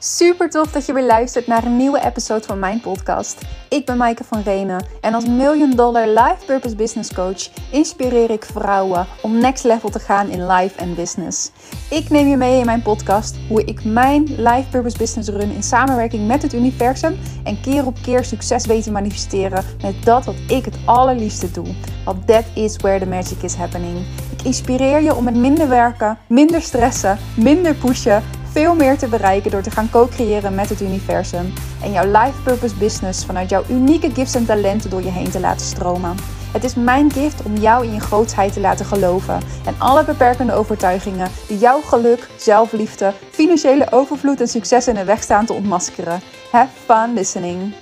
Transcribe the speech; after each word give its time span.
Super 0.00 0.50
tof 0.50 0.70
dat 0.70 0.86
je 0.86 0.92
weer 0.92 1.06
luistert 1.06 1.46
naar 1.46 1.64
een 1.64 1.76
nieuwe 1.76 2.04
episode 2.04 2.44
van 2.44 2.58
mijn 2.58 2.80
podcast. 2.80 3.38
Ik 3.68 3.86
ben 3.86 3.96
Maaike 3.96 4.24
van 4.24 4.42
Renen 4.42 4.84
en 5.00 5.14
als 5.14 5.26
Million 5.26 5.70
Dollar 5.70 6.06
Life 6.06 6.44
Purpose 6.46 6.76
Business 6.76 7.14
Coach 7.14 7.48
inspireer 7.70 8.30
ik 8.30 8.44
vrouwen 8.44 9.06
om 9.22 9.38
next 9.38 9.64
level 9.64 9.88
te 9.88 9.98
gaan 9.98 10.28
in 10.28 10.46
life 10.46 10.78
en 10.78 10.94
business. 10.94 11.50
Ik 11.90 12.10
neem 12.10 12.28
je 12.28 12.36
mee 12.36 12.58
in 12.58 12.66
mijn 12.66 12.82
podcast 12.82 13.36
hoe 13.48 13.64
ik 13.64 13.84
mijn 13.84 14.22
life 14.22 14.64
purpose 14.70 14.98
business 14.98 15.28
run 15.28 15.50
in 15.50 15.62
samenwerking 15.62 16.26
met 16.26 16.42
het 16.42 16.52
universum 16.52 17.18
en 17.44 17.60
keer 17.60 17.86
op 17.86 17.96
keer 18.02 18.24
succes 18.24 18.66
weet 18.66 18.82
te 18.82 18.90
manifesteren 18.90 19.64
met 19.82 20.04
dat 20.04 20.24
wat 20.24 20.36
ik 20.48 20.64
het 20.64 20.78
allerliefste 20.84 21.50
doe. 21.50 21.66
Want 22.04 22.26
that 22.26 22.44
is 22.54 22.76
where 22.76 22.98
the 22.98 23.06
magic 23.06 23.42
is 23.42 23.54
happening. 23.54 23.98
Ik 24.32 24.42
inspireer 24.42 25.02
je 25.02 25.14
om 25.14 25.24
met 25.24 25.36
minder 25.36 25.68
werken, 25.68 26.18
minder 26.26 26.62
stressen, 26.62 27.18
minder 27.36 27.74
pushen 27.74 28.22
veel 28.52 28.74
meer 28.74 28.98
te 28.98 29.08
bereiken 29.08 29.50
door 29.50 29.62
te 29.62 29.70
gaan 29.70 29.90
co-creëren 29.90 30.54
met 30.54 30.68
het 30.68 30.80
universum 30.80 31.52
en 31.82 31.92
jouw 31.92 32.06
life 32.06 32.42
purpose 32.44 32.74
business 32.74 33.24
vanuit 33.24 33.50
jouw 33.50 33.62
unieke 33.70 34.10
gifts 34.10 34.34
en 34.34 34.46
talenten 34.46 34.90
door 34.90 35.02
je 35.02 35.10
heen 35.10 35.30
te 35.30 35.40
laten 35.40 35.66
stromen. 35.66 36.16
Het 36.52 36.64
is 36.64 36.74
mijn 36.74 37.12
gift 37.12 37.42
om 37.42 37.56
jou 37.56 37.84
in 37.84 37.92
je 37.92 38.00
grootsheid 38.00 38.52
te 38.52 38.60
laten 38.60 38.86
geloven 38.86 39.40
en 39.66 39.74
alle 39.78 40.04
beperkende 40.04 40.52
overtuigingen 40.52 41.30
die 41.48 41.58
jouw 41.58 41.80
geluk, 41.80 42.28
zelfliefde, 42.36 43.12
financiële 43.30 43.86
overvloed 43.92 44.40
en 44.40 44.48
succes 44.48 44.88
in 44.88 44.94
de 44.94 45.04
weg 45.04 45.22
staan 45.22 45.46
te 45.46 45.52
ontmaskeren. 45.52 46.20
Have 46.50 46.72
fun 46.84 47.14
listening. 47.14 47.74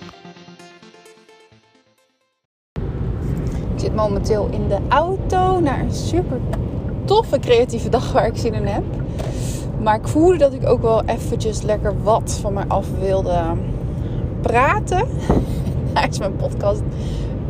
Ik 3.74 3.82
zit 3.82 3.94
momenteel 3.94 4.48
in 4.50 4.68
de 4.68 4.78
auto 4.88 5.60
naar 5.60 5.80
een 5.80 5.94
super 5.94 6.40
toffe 7.04 7.38
creatieve 7.38 7.88
dag 7.88 8.12
waar 8.12 8.26
ik 8.26 8.36
zin 8.36 8.54
in 8.54 8.66
heb. 8.66 8.84
Maar 9.82 9.94
ik 9.94 10.08
voelde 10.08 10.36
dat 10.36 10.52
ik 10.52 10.68
ook 10.68 10.82
wel 10.82 11.02
eventjes 11.04 11.62
lekker 11.62 12.02
wat 12.02 12.38
van 12.40 12.52
mij 12.52 12.64
af 12.68 12.86
wilde 13.00 13.40
praten. 14.40 15.06
Daar 15.92 16.08
is 16.08 16.18
mijn 16.18 16.36
podcast 16.36 16.82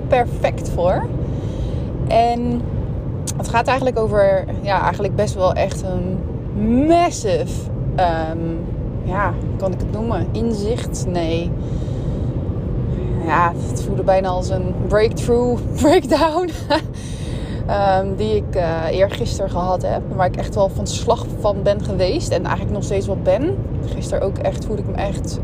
perfect 0.09 0.69
voor. 0.69 1.07
En 2.09 2.63
het 3.37 3.49
gaat 3.49 3.67
eigenlijk 3.67 3.99
over, 3.99 4.45
ja, 4.63 4.83
eigenlijk 4.83 5.17
best 5.17 5.35
wel 5.35 5.53
echt 5.53 5.83
een 5.83 6.19
massive, 6.87 7.71
um, 8.33 8.59
ja, 9.05 9.33
kan 9.57 9.73
ik 9.73 9.81
het 9.81 9.93
noemen? 9.93 10.27
Inzicht? 10.33 11.07
Nee. 11.09 11.51
Ja, 13.25 13.53
het 13.71 13.83
voelde 13.83 14.03
bijna 14.03 14.29
als 14.29 14.49
een 14.49 14.75
breakthrough, 14.89 15.63
breakdown. 15.83 16.51
Um, 17.71 18.17
die 18.17 18.37
ik 18.37 18.57
uh, 18.57 18.83
eergisteren 18.91 19.51
gehad 19.51 19.83
heb. 19.83 20.03
Waar 20.15 20.27
ik 20.27 20.37
echt 20.37 20.55
wel 20.55 20.69
van 20.69 20.87
slag 20.87 21.27
van 21.41 21.57
ben 21.63 21.85
geweest. 21.85 22.31
En 22.31 22.45
eigenlijk 22.45 22.75
nog 22.75 22.85
steeds 22.85 23.07
wel 23.07 23.19
ben. 23.23 23.57
Gisteren 23.95 24.23
ook 24.23 24.39
echt 24.39 24.65
voelde 24.65 24.83
ik 24.83 24.89
me 24.89 24.95
echt... 24.95 25.39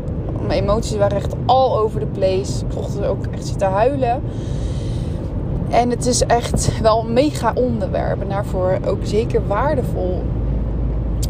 Mijn 0.47 0.61
emoties 0.61 0.97
waren 0.97 1.17
echt 1.17 1.33
all 1.45 1.77
over 1.77 1.99
the 1.99 2.05
place. 2.05 2.65
Ik 2.65 2.75
mocht 2.75 3.05
ook 3.05 3.25
echt 3.31 3.47
zitten 3.47 3.67
huilen. 3.67 4.21
En 5.69 5.89
het 5.89 6.05
is 6.05 6.25
echt 6.25 6.81
wel 6.81 6.99
een 6.99 7.13
mega 7.13 7.51
onderwerp. 7.55 8.21
En 8.21 8.29
daarvoor 8.29 8.77
ook 8.85 8.99
zeker 9.01 9.47
waardevol 9.47 10.21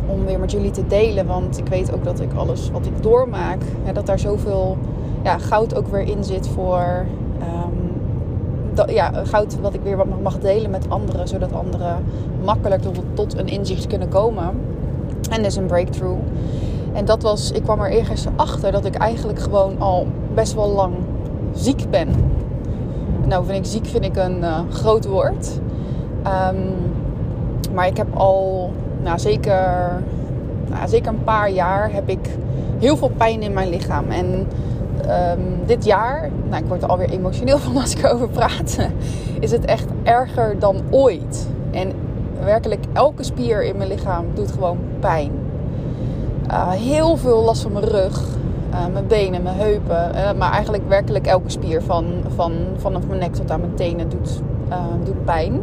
om 0.07 0.25
weer 0.25 0.39
met 0.39 0.51
jullie 0.51 0.71
te 0.71 0.87
delen. 0.87 1.25
Want 1.25 1.57
ik 1.57 1.67
weet 1.67 1.93
ook 1.93 2.03
dat 2.03 2.19
ik 2.19 2.33
alles 2.33 2.71
wat 2.71 2.85
ik 2.85 3.03
doormaak, 3.03 3.61
dat 3.93 4.05
daar 4.05 4.19
zoveel 4.19 4.77
ja, 5.23 5.37
goud 5.37 5.75
ook 5.75 5.87
weer 5.87 6.07
in 6.07 6.23
zit 6.23 6.47
voor 6.47 7.05
ja, 8.85 9.11
goud 9.23 9.59
wat 9.59 9.73
ik 9.73 9.81
weer 9.83 9.97
mag 10.21 10.39
delen 10.39 10.71
met 10.71 10.89
anderen. 10.89 11.27
Zodat 11.27 11.53
anderen 11.53 12.03
makkelijk 12.43 12.81
tot, 13.13 13.37
een 13.37 13.47
inzicht 13.47 13.87
kunnen 13.87 14.09
komen. 14.09 14.49
En 15.29 15.43
dus 15.43 15.55
een 15.55 15.65
breakthrough. 15.65 16.21
En 16.93 17.05
dat 17.05 17.21
was, 17.21 17.51
ik 17.51 17.63
kwam 17.63 17.81
er 17.81 17.91
eergisteren 17.91 18.37
achter 18.37 18.71
dat 18.71 18.85
ik 18.85 18.95
eigenlijk 18.95 19.39
gewoon 19.39 19.75
al 19.79 20.07
best 20.33 20.53
wel 20.53 20.69
lang 20.69 20.93
ziek 21.53 21.89
ben. 21.89 22.07
Nou, 23.25 23.45
vind 23.45 23.57
ik 23.57 23.71
ziek 23.71 23.85
vind 23.85 24.05
ik 24.05 24.15
een 24.15 24.37
uh, 24.37 24.59
groot 24.69 25.05
woord. 25.05 25.59
Um, 26.25 26.91
maar 27.73 27.87
ik 27.87 27.97
heb 27.97 28.07
al, 28.13 28.71
nou, 29.03 29.19
zeker, 29.19 29.91
nou, 30.69 30.87
zeker 30.87 31.11
een 31.11 31.23
paar 31.23 31.49
jaar 31.49 31.91
heb 31.91 32.09
ik 32.09 32.29
heel 32.79 32.97
veel 32.97 33.11
pijn 33.17 33.41
in 33.41 33.53
mijn 33.53 33.69
lichaam. 33.69 34.09
En 34.09 34.47
um, 35.01 35.65
dit 35.65 35.85
jaar, 35.85 36.29
nou 36.49 36.63
ik 36.63 36.67
word 36.67 36.83
er 36.83 36.89
alweer 36.89 37.09
emotioneel 37.09 37.57
van 37.67 37.77
als 37.77 37.95
ik 37.95 38.03
erover 38.03 38.29
praat, 38.29 38.77
is 39.39 39.51
het 39.51 39.65
echt 39.65 39.87
erger 40.03 40.59
dan 40.59 40.75
ooit. 40.89 41.47
En 41.71 41.91
werkelijk 42.43 42.83
elke 42.93 43.23
spier 43.23 43.63
in 43.63 43.77
mijn 43.77 43.89
lichaam 43.89 44.25
doet 44.33 44.51
gewoon 44.51 44.77
pijn. 44.99 45.31
Uh, 46.47 46.71
heel 46.71 47.17
veel 47.17 47.43
last 47.43 47.61
van 47.61 47.71
mijn 47.71 47.85
rug, 47.85 48.25
uh, 48.71 48.85
mijn 48.93 49.07
benen, 49.07 49.43
mijn 49.43 49.57
heupen. 49.57 50.11
Uh, 50.15 50.31
maar 50.37 50.51
eigenlijk 50.51 50.83
werkelijk 50.87 51.27
elke 51.27 51.49
spier 51.49 51.81
van, 51.81 52.05
van, 52.35 52.53
vanaf 52.77 53.07
mijn 53.07 53.19
nek 53.19 53.33
tot 53.33 53.51
aan 53.51 53.59
mijn 53.59 53.75
tenen 53.75 54.09
doet, 54.09 54.41
doet 55.03 55.25
pijn. 55.25 55.61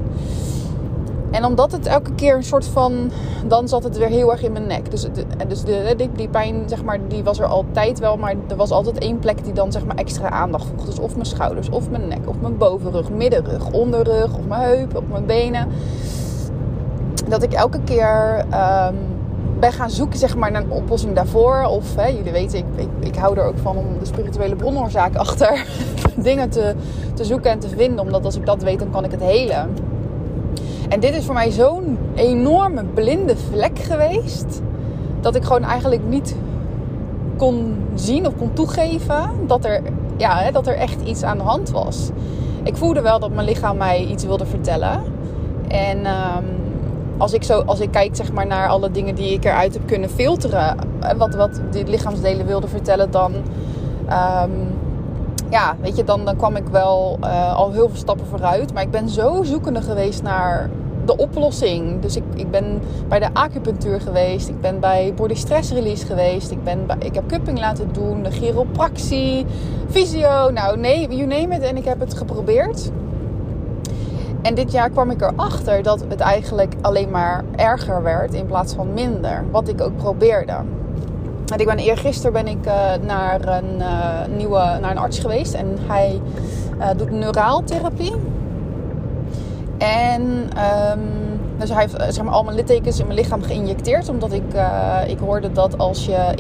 En 1.31 1.45
omdat 1.45 1.73
het 1.73 1.87
elke 1.87 2.15
keer 2.15 2.37
een 2.37 2.45
soort 2.45 2.65
van. 2.65 3.11
Dan 3.47 3.69
zat 3.69 3.85
het 3.85 3.99
weer 3.99 4.09
heel 4.09 4.31
erg 4.31 4.43
in 4.43 4.53
mijn 4.53 4.67
nek. 4.67 4.91
Dus, 4.91 5.07
dus 5.49 5.63
de, 5.63 6.09
die, 6.17 6.29
pijn, 6.29 6.63
zeg 6.67 6.85
maar, 6.85 6.99
die 7.09 7.25
was 7.25 7.39
er 7.39 7.47
altijd 7.47 7.99
wel. 7.99 8.17
Maar 8.17 8.35
er 8.49 8.57
was 8.57 8.71
altijd 8.71 8.99
één 8.99 9.19
plek 9.19 9.45
die 9.45 9.53
dan 9.53 9.73
zeg 9.73 9.85
maar 9.85 9.97
extra 9.97 10.31
aandacht 10.31 10.67
vroeg. 10.67 10.85
Dus 10.85 10.99
of 10.99 11.13
mijn 11.13 11.27
schouders, 11.27 11.69
of 11.69 11.91
mijn 11.91 12.09
nek, 12.09 12.29
of 12.29 12.41
mijn 12.41 12.57
bovenrug, 12.57 13.11
middenrug, 13.11 13.71
onderrug, 13.71 14.39
of 14.39 14.47
mijn 14.47 14.63
heupen, 14.63 14.99
of 14.99 15.05
mijn 15.11 15.27
benen. 15.27 15.69
Dat 17.29 17.43
ik 17.43 17.53
elke 17.53 17.81
keer. 17.85 18.45
Um, 18.55 18.97
ben 19.61 19.73
gaan 19.73 19.91
zoeken 19.91 20.19
zeg 20.19 20.37
maar, 20.37 20.51
naar 20.51 20.63
een 20.63 20.71
oplossing 20.71 21.15
daarvoor. 21.15 21.65
Of 21.65 21.97
hè, 21.97 22.07
jullie 22.07 22.33
weten, 22.33 22.59
ik, 22.59 22.65
ik, 22.77 22.89
ik, 23.01 23.17
hou 23.17 23.39
er 23.39 23.45
ook 23.45 23.59
van 23.59 23.77
om 23.77 23.87
de 23.99 24.05
spirituele 24.05 24.57
bronoorzaak 24.57 25.17
achter 25.25 25.67
dingen 26.17 26.51
te, 26.51 26.75
te 27.15 27.25
zoeken 27.25 27.51
en 27.51 27.59
te 27.59 27.69
vinden. 27.69 28.05
Omdat 28.05 28.25
als 28.25 28.37
ik 28.37 28.47
dat 28.47 28.63
weet, 28.63 28.79
dan 28.79 28.91
kan 28.91 29.05
ik 29.05 29.11
het 29.11 29.21
helen. 29.21 29.69
En 30.91 31.01
dit 31.01 31.15
is 31.15 31.25
voor 31.25 31.35
mij 31.35 31.51
zo'n 31.51 31.99
enorme 32.15 32.85
blinde 32.85 33.37
vlek 33.37 33.79
geweest. 33.79 34.61
Dat 35.21 35.35
ik 35.35 35.45
gewoon 35.45 35.63
eigenlijk 35.63 36.03
niet 36.09 36.37
kon 37.37 37.77
zien 37.95 38.27
of 38.27 38.37
kon 38.37 38.53
toegeven 38.53 39.31
dat 39.47 39.65
er, 39.65 39.83
ja, 40.17 40.51
dat 40.51 40.67
er 40.67 40.75
echt 40.75 41.03
iets 41.05 41.23
aan 41.23 41.39
de 41.39 41.45
hand 41.45 41.71
was. 41.71 42.11
Ik 42.63 42.77
voelde 42.77 43.01
wel 43.01 43.19
dat 43.19 43.31
mijn 43.31 43.47
lichaam 43.47 43.77
mij 43.77 44.05
iets 44.05 44.25
wilde 44.25 44.47
vertellen. 44.47 45.03
En 45.69 45.99
um, 45.99 46.45
als, 47.19 47.33
ik 47.33 47.43
zo, 47.43 47.61
als 47.61 47.81
ik 47.81 47.91
kijk 47.91 48.17
zeg 48.17 48.33
maar, 48.33 48.47
naar 48.47 48.69
alle 48.69 48.91
dingen 48.91 49.15
die 49.15 49.33
ik 49.33 49.45
eruit 49.45 49.75
heb 49.75 49.87
kunnen 49.87 50.11
filteren, 50.11 50.77
eh, 51.01 51.17
wat, 51.17 51.35
wat 51.35 51.61
die 51.71 51.87
lichaamsdelen 51.87 52.47
wilden 52.47 52.71
vertellen, 52.71 53.11
dan 53.11 53.33
um, 54.05 54.79
ja, 55.51 55.77
weet 55.81 55.97
je, 55.97 56.05
dan, 56.05 56.25
dan 56.25 56.37
kwam 56.37 56.57
ik 56.57 56.67
wel 56.71 57.19
uh, 57.25 57.55
al 57.55 57.73
heel 57.73 57.89
veel 57.89 57.99
stappen 57.99 58.27
vooruit. 58.27 58.73
Maar 58.73 58.83
ik 58.83 58.91
ben 58.91 59.09
zo 59.09 59.43
zoekende 59.43 59.81
geweest 59.83 60.23
naar 60.23 60.71
de 61.11 61.23
oplossing. 61.23 62.01
Dus 62.01 62.17
ik, 62.17 62.23
ik 62.35 62.51
ben 62.51 62.83
bij 63.09 63.19
de 63.19 63.29
acupunctuur 63.33 64.01
geweest. 64.01 64.49
Ik 64.49 64.61
ben 64.61 64.81
bij 64.81 65.13
body 65.17 65.35
stress 65.35 65.73
release 65.73 66.07
geweest. 66.07 66.51
Ik, 66.51 66.65
ben 66.65 66.87
bij, 66.87 66.97
ik 66.99 67.15
heb 67.15 67.29
cupping 67.29 67.59
laten 67.59 67.93
doen. 67.93 68.23
De 68.23 68.31
chiropractie. 68.31 69.47
Fysio. 69.89 70.51
Nou, 70.51 70.79
nee, 70.79 71.09
you 71.09 71.27
name 71.27 71.55
it. 71.55 71.63
En 71.63 71.77
ik 71.77 71.85
heb 71.85 72.01
het 72.01 72.15
geprobeerd. 72.15 72.91
En 74.43 74.55
dit 74.55 74.73
jaar 74.73 74.91
kwam 74.91 75.11
ik 75.11 75.21
erachter 75.21 75.83
dat 75.83 76.05
het 76.09 76.21
eigenlijk 76.21 76.75
alleen 76.81 77.11
maar 77.11 77.45
erger 77.57 78.03
werd 78.03 78.35
in 78.35 78.47
plaats 78.47 78.75
van 78.75 78.93
minder. 78.93 79.45
Wat 79.51 79.69
ik 79.69 79.81
ook 79.81 79.97
probeerde. 79.97 80.57
En 81.53 81.59
ik 81.59 81.67
ben 81.67 81.79
eergisteren 81.79 82.33
ben 82.33 82.47
ik 82.47 82.67
uh, 82.67 82.75
naar, 83.07 83.49
een, 83.49 83.79
uh, 83.79 84.37
nieuwe, 84.37 84.79
naar 84.81 84.91
een 84.91 84.99
arts 84.99 85.19
geweest. 85.19 85.55
En 85.55 85.77
hij 85.87 86.21
uh, 86.79 86.89
doet 86.97 87.11
neuraaltherapie. 87.11 88.13
En 89.81 90.23
um, 90.93 91.31
dus 91.59 91.71
hij 91.71 91.81
heeft 91.81 92.15
zeg 92.15 92.25
maar, 92.25 92.35
al 92.35 92.43
mijn 92.43 92.57
littekens 92.57 92.99
in 92.99 93.07
mijn 93.07 93.19
lichaam 93.19 93.43
geïnjecteerd. 93.43 94.09
Omdat 94.09 94.33
ik, 94.33 94.55
ik 95.07 95.19
hoorde 95.19 95.53
dat 95.53 95.79
als 95.79 96.07
je 96.07 96.33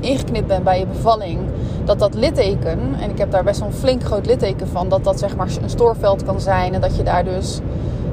ingeknipt, 0.00 0.46
bent 0.46 0.64
bij 0.64 0.78
je 0.78 0.86
bevalling, 0.86 1.38
dat 1.84 1.98
dat 1.98 2.14
litteken, 2.14 2.78
en 3.00 3.10
ik 3.10 3.18
heb 3.18 3.30
daar 3.30 3.44
best 3.44 3.60
wel 3.60 3.68
een 3.68 3.74
flink 3.74 4.04
groot 4.04 4.26
litteken 4.26 4.68
van, 4.68 4.88
dat 4.88 5.04
dat 5.04 5.18
zeg 5.18 5.36
maar 5.36 5.48
een 5.62 5.70
stoorveld 5.70 6.24
kan 6.24 6.40
zijn. 6.40 6.74
En 6.74 6.80
dat 6.80 6.96
je 6.96 7.02
daar 7.02 7.24
dus 7.24 7.60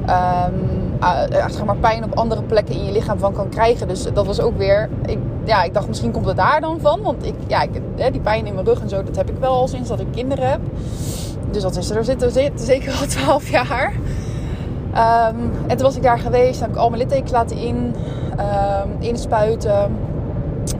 um, 0.00 0.88
zeg 1.30 1.64
maar 1.64 1.76
pijn 1.76 2.04
op 2.04 2.18
andere 2.18 2.42
plekken 2.42 2.74
in 2.74 2.84
je 2.84 2.92
lichaam 2.92 3.18
van 3.18 3.32
kan 3.32 3.48
krijgen. 3.48 3.88
Dus 3.88 4.02
dat 4.02 4.26
was 4.26 4.40
ook 4.40 4.58
weer. 4.58 4.88
Ik, 5.06 5.18
ja, 5.44 5.62
ik 5.62 5.74
dacht 5.74 5.88
misschien 5.88 6.12
komt 6.12 6.26
het 6.26 6.36
daar 6.36 6.60
dan 6.60 6.80
van. 6.80 7.02
Want 7.02 7.26
ik, 7.26 7.34
ja, 7.46 7.62
ik, 7.62 7.70
die 8.12 8.20
pijn 8.20 8.46
in 8.46 8.54
mijn 8.54 8.66
rug 8.66 8.80
en 8.80 8.88
zo, 8.88 9.02
dat 9.02 9.16
heb 9.16 9.30
ik 9.30 9.36
wel 9.40 9.52
al 9.52 9.68
sinds 9.68 9.88
dat 9.88 10.00
ik 10.00 10.06
kinderen 10.12 10.50
heb. 10.50 10.60
Dus 11.50 11.62
dat 11.62 11.76
is 11.76 11.90
er 11.90 12.04
zitten 12.04 12.52
zeker 12.54 12.92
al 13.00 13.06
12 13.06 13.50
jaar. 13.50 13.92
Um, 14.98 15.52
en 15.66 15.76
toen 15.76 15.86
was 15.86 15.96
ik 15.96 16.02
daar 16.02 16.18
geweest, 16.18 16.60
heb 16.60 16.70
ik 16.70 16.76
al 16.76 16.88
mijn 16.88 17.02
littekens 17.02 17.30
laten 17.30 17.56
in, 17.56 17.94
um, 18.38 18.96
inspuiten. 18.98 19.96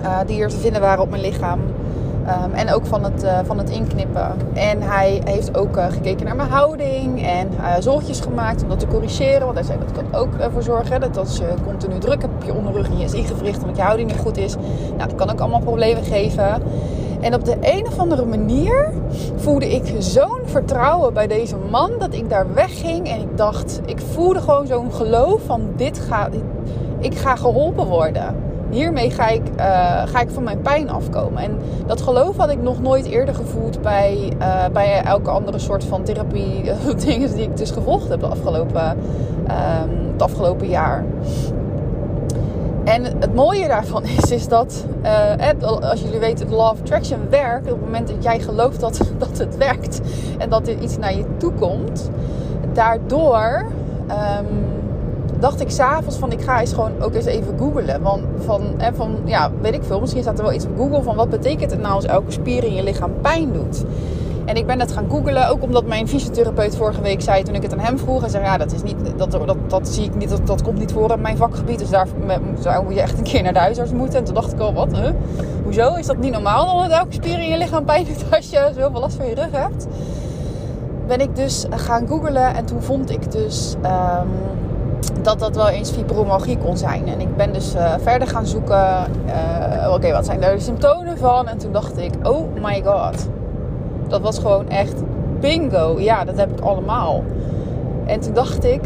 Uh, 0.02 0.18
die 0.26 0.42
er 0.42 0.48
te 0.48 0.56
vinden 0.56 0.80
waren 0.80 1.02
op 1.02 1.10
mijn 1.10 1.22
lichaam. 1.22 1.60
Ehm, 2.28 2.52
en 2.52 2.72
ook 2.72 2.86
van 2.86 3.04
het, 3.04 3.24
uh, 3.24 3.38
van 3.44 3.58
het 3.58 3.70
inknippen. 3.70 4.32
En 4.54 4.82
hij 4.82 5.22
heeft 5.24 5.56
ook 5.56 5.76
uh, 5.76 5.86
gekeken 5.86 6.26
naar 6.26 6.36
mijn 6.36 6.48
houding 6.48 7.26
en 7.26 7.48
uh, 7.60 7.74
zorgjes 7.78 8.20
gemaakt 8.20 8.62
om 8.62 8.68
dat 8.68 8.78
te 8.78 8.86
corrigeren. 8.86 9.40
Want 9.40 9.54
hij 9.54 9.64
zei 9.64 9.78
dat 9.78 9.92
kan 9.92 10.20
ook 10.20 10.34
ervoor 10.34 10.62
zorgen 10.62 11.00
dat 11.00 11.16
als 11.16 11.36
je 11.36 11.54
continu 11.64 11.98
druk 11.98 12.22
hebt 12.22 12.34
op 12.34 12.44
je 12.44 12.54
onderrug 12.54 12.86
en 12.86 12.98
je 12.98 13.04
is 13.04 13.12
ingewricht 13.12 13.60
omdat 13.60 13.76
je 13.76 13.82
houding 13.82 14.10
niet 14.10 14.20
goed 14.20 14.36
is. 14.36 14.56
Nou, 14.96 15.08
dat 15.08 15.14
kan 15.14 15.30
ook 15.30 15.40
allemaal 15.40 15.60
problemen 15.60 16.04
geven. 16.04 16.62
En 17.20 17.34
op 17.34 17.44
de 17.44 17.56
een 17.60 17.86
of 17.86 17.98
andere 17.98 18.24
manier 18.24 18.92
voelde 19.36 19.74
ik 19.74 19.94
zo'n 19.98 20.40
vertrouwen 20.44 21.14
bij 21.14 21.26
deze 21.26 21.56
man 21.70 21.90
dat 21.98 22.14
ik 22.14 22.30
daar 22.30 22.54
wegging. 22.54 23.08
En 23.08 23.20
ik 23.20 23.36
dacht, 23.36 23.80
ik 23.86 24.00
voelde 24.00 24.40
gewoon 24.40 24.66
zo'n 24.66 24.92
geloof 24.92 25.42
van 25.46 25.60
dit 25.76 25.98
gaat, 25.98 26.34
ik 26.98 27.14
ga 27.14 27.36
geholpen 27.36 27.86
worden. 27.86 28.34
Hiermee 28.70 29.10
ga 29.10 29.28
ik, 29.28 29.42
uh, 29.58 30.02
ga 30.06 30.20
ik 30.20 30.30
van 30.30 30.42
mijn 30.42 30.60
pijn 30.60 30.90
afkomen. 30.90 31.42
En 31.42 31.58
dat 31.86 32.00
geloof 32.00 32.36
had 32.36 32.50
ik 32.50 32.62
nog 32.62 32.82
nooit 32.82 33.06
eerder 33.06 33.34
gevoeld 33.34 33.82
bij, 33.82 34.32
uh, 34.40 34.64
bij 34.72 35.02
elke 35.02 35.30
andere 35.30 35.58
soort 35.58 35.84
van 35.84 36.02
therapie. 36.02 36.72
dingen 37.06 37.34
die 37.34 37.44
ik 37.44 37.56
dus 37.56 37.70
gevolgd 37.70 38.08
heb 38.08 38.20
de 38.20 38.26
afgelopen, 38.26 38.90
um, 38.90 40.12
het 40.12 40.22
afgelopen 40.22 40.68
jaar. 40.68 41.04
En 42.88 43.04
het 43.04 43.34
mooie 43.34 43.68
daarvan 43.68 44.04
is, 44.22 44.30
is 44.30 44.48
dat, 44.48 44.84
uh, 45.02 45.80
als 45.80 46.00
jullie 46.00 46.18
weten, 46.18 46.48
de 46.48 46.54
Law 46.54 46.72
of 46.72 46.80
Attraction 46.80 47.18
werkt. 47.30 47.66
Op 47.66 47.76
het 47.76 47.84
moment 47.84 48.08
dat 48.08 48.22
jij 48.22 48.40
gelooft 48.40 48.80
dat, 48.80 49.00
dat 49.18 49.38
het 49.38 49.56
werkt 49.56 50.00
en 50.38 50.50
dat 50.50 50.68
er 50.68 50.78
iets 50.78 50.98
naar 50.98 51.16
je 51.16 51.24
toe 51.36 51.52
komt. 51.52 52.10
Daardoor 52.72 53.66
um, 54.10 54.46
dacht 55.38 55.60
ik 55.60 55.70
s'avonds 55.70 56.16
van 56.16 56.32
ik 56.32 56.40
ga 56.40 56.60
eens 56.60 56.72
gewoon 56.72 56.92
ook 57.00 57.14
eens 57.14 57.24
even 57.24 57.58
googlen. 57.58 58.00
Van, 58.02 58.22
van, 58.38 58.62
hè, 58.76 58.94
van, 58.94 59.16
ja, 59.24 59.50
weet 59.60 59.74
ik 59.74 59.82
veel, 59.82 60.00
misschien 60.00 60.22
staat 60.22 60.38
er 60.38 60.44
wel 60.44 60.52
iets 60.52 60.66
op 60.66 60.76
Google 60.76 61.02
van 61.02 61.16
wat 61.16 61.30
betekent 61.30 61.70
het 61.70 61.80
nou 61.80 61.94
als 61.94 62.04
elke 62.04 62.30
spier 62.30 62.64
in 62.64 62.74
je 62.74 62.82
lichaam 62.82 63.12
pijn 63.20 63.52
doet. 63.52 63.84
En 64.48 64.56
ik 64.56 64.66
ben 64.66 64.78
dat 64.78 64.92
gaan 64.92 65.10
googlen, 65.10 65.48
ook 65.48 65.62
omdat 65.62 65.86
mijn 65.86 66.08
fysiotherapeut 66.08 66.76
vorige 66.76 67.00
week 67.00 67.20
zei 67.20 67.42
toen 67.42 67.54
ik 67.54 67.62
het 67.62 67.72
aan 67.72 67.78
hem 67.78 67.98
vroeg. 67.98 68.20
Hij 68.20 68.28
zei, 68.30 68.44
ja, 68.44 68.56
dat, 68.56 68.72
is 68.72 68.82
niet, 68.82 68.96
dat, 69.16 69.30
dat, 69.30 69.56
dat 69.66 69.88
zie 69.88 70.04
ik 70.04 70.14
niet, 70.14 70.28
dat, 70.28 70.46
dat 70.46 70.62
komt 70.62 70.78
niet 70.78 70.92
voor 70.92 71.12
in 71.12 71.20
mijn 71.20 71.36
vakgebied. 71.36 71.78
Dus 71.78 71.90
daar 71.90 72.06
zou 72.60 72.94
je 72.94 73.00
echt 73.00 73.18
een 73.18 73.24
keer 73.24 73.42
naar 73.42 73.52
de 73.52 73.58
huisarts 73.58 73.92
moeten. 73.92 74.18
En 74.18 74.24
toen 74.24 74.34
dacht 74.34 74.52
ik 74.52 74.60
al, 74.60 74.74
wat, 74.74 74.96
huh? 74.96 75.10
hoezo? 75.64 75.94
Is 75.94 76.06
dat 76.06 76.16
niet 76.16 76.32
normaal 76.32 76.82
dat 76.82 76.90
elke 76.90 77.12
spier 77.12 77.38
in 77.38 77.48
je 77.48 77.58
lichaam 77.58 77.84
pijn 77.84 78.04
doet 78.04 78.24
als 78.36 78.50
je 78.50 78.70
zoveel 78.76 79.00
last 79.00 79.16
van 79.16 79.26
je 79.26 79.34
rug 79.34 79.50
hebt? 79.50 79.86
Ben 81.06 81.20
ik 81.20 81.36
dus 81.36 81.66
gaan 81.70 82.06
googlen 82.08 82.54
en 82.54 82.64
toen 82.64 82.82
vond 82.82 83.10
ik 83.10 83.32
dus... 83.32 83.74
Um, 83.84 84.30
dat 85.22 85.38
dat 85.38 85.56
wel 85.56 85.68
eens 85.68 85.90
fibromyalgie 85.90 86.58
kon 86.58 86.76
zijn. 86.76 87.08
En 87.08 87.20
ik 87.20 87.36
ben 87.36 87.52
dus 87.52 87.74
uh, 87.74 87.94
verder 88.02 88.28
gaan 88.28 88.46
zoeken. 88.46 89.06
Uh, 89.26 89.92
Oké, 89.92 90.12
wat 90.12 90.26
zijn 90.26 90.40
daar 90.40 90.54
de 90.54 90.60
symptomen 90.60 91.18
van? 91.18 91.48
En 91.48 91.58
toen 91.58 91.72
dacht 91.72 91.98
ik, 91.98 92.12
oh 92.22 92.54
my 92.62 92.82
god. 92.84 93.28
Dat 94.08 94.20
was 94.20 94.38
gewoon 94.38 94.68
echt 94.68 95.02
bingo. 95.40 96.00
Ja, 96.00 96.24
dat 96.24 96.36
heb 96.36 96.50
ik 96.50 96.60
allemaal. 96.60 97.22
En 98.06 98.20
toen 98.20 98.34
dacht 98.34 98.64
ik, 98.64 98.82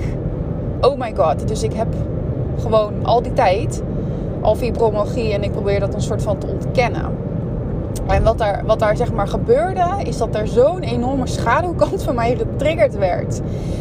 oh 0.80 0.98
my 0.98 1.14
god. 1.16 1.48
Dus 1.48 1.62
ik 1.62 1.72
heb 1.72 1.94
gewoon 2.58 2.92
al 3.04 3.22
die 3.22 3.32
tijd 3.32 3.82
al 4.40 4.54
fibromyalgie. 4.54 5.32
En 5.32 5.42
ik 5.42 5.52
probeer 5.52 5.80
dat 5.80 5.94
een 5.94 6.02
soort 6.02 6.22
van 6.22 6.38
te 6.38 6.46
ontkennen. 6.46 7.04
En 8.06 8.22
wat 8.22 8.38
daar, 8.38 8.62
wat 8.66 8.78
daar 8.78 8.96
zeg 8.96 9.12
maar 9.12 9.28
gebeurde, 9.28 9.84
is 10.04 10.16
dat 10.19 10.34
er 10.34 10.48
zo'n 10.48 10.80
enorme 10.80 11.26
schaduwkant 11.26 12.02
van 12.02 12.14
mij 12.14 12.36
getriggerd 12.36 12.98
werd. 12.98 13.40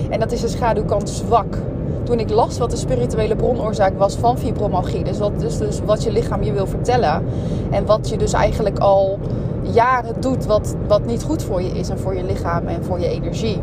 En 0.09 0.19
dat 0.19 0.31
is 0.31 0.41
de 0.41 0.47
schaduwkant 0.47 1.09
zwak 1.09 1.57
toen 2.03 2.19
ik 2.19 2.29
las 2.29 2.57
wat 2.57 2.71
de 2.71 2.77
spirituele 2.77 3.35
bronoorzaak 3.35 3.97
was 3.97 4.15
van 4.15 4.37
fibromyalgie. 4.37 5.03
Dus 5.03 5.19
wat, 5.19 5.39
dus, 5.39 5.57
dus 5.57 5.79
wat 5.85 6.03
je 6.03 6.11
lichaam 6.11 6.43
je 6.43 6.51
wil 6.51 6.67
vertellen. 6.67 7.23
En 7.71 7.85
wat 7.85 8.09
je 8.09 8.17
dus 8.17 8.33
eigenlijk 8.33 8.79
al 8.79 9.19
jaren 9.61 10.21
doet 10.21 10.45
wat, 10.45 10.75
wat 10.87 11.05
niet 11.05 11.23
goed 11.23 11.43
voor 11.43 11.61
je 11.61 11.69
is. 11.69 11.89
En 11.89 11.99
voor 11.99 12.15
je 12.15 12.23
lichaam 12.23 12.67
en 12.67 12.83
voor 12.83 12.99
je 12.99 13.07
energie. 13.07 13.61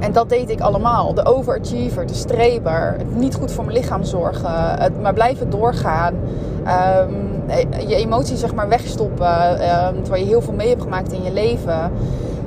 En 0.00 0.12
dat 0.12 0.28
deed 0.28 0.50
ik 0.50 0.60
allemaal. 0.60 1.14
De 1.14 1.24
overachiever, 1.24 2.06
de 2.06 2.14
streber, 2.14 2.94
het 2.98 3.16
niet 3.16 3.34
goed 3.34 3.52
voor 3.52 3.64
mijn 3.64 3.76
lichaam 3.76 4.04
zorgen, 4.04 4.78
het 4.78 5.02
maar 5.02 5.14
blijven 5.14 5.50
doorgaan. 5.50 6.14
Um, 7.04 7.42
je 7.88 7.94
emoties 7.94 8.40
zeg 8.40 8.54
maar 8.54 8.68
wegstoppen, 8.68 9.50
um, 9.52 10.02
terwijl 10.02 10.22
je 10.22 10.28
heel 10.28 10.40
veel 10.40 10.52
mee 10.52 10.68
hebt 10.68 10.82
gemaakt 10.82 11.12
in 11.12 11.22
je 11.22 11.32
leven. 11.32 11.92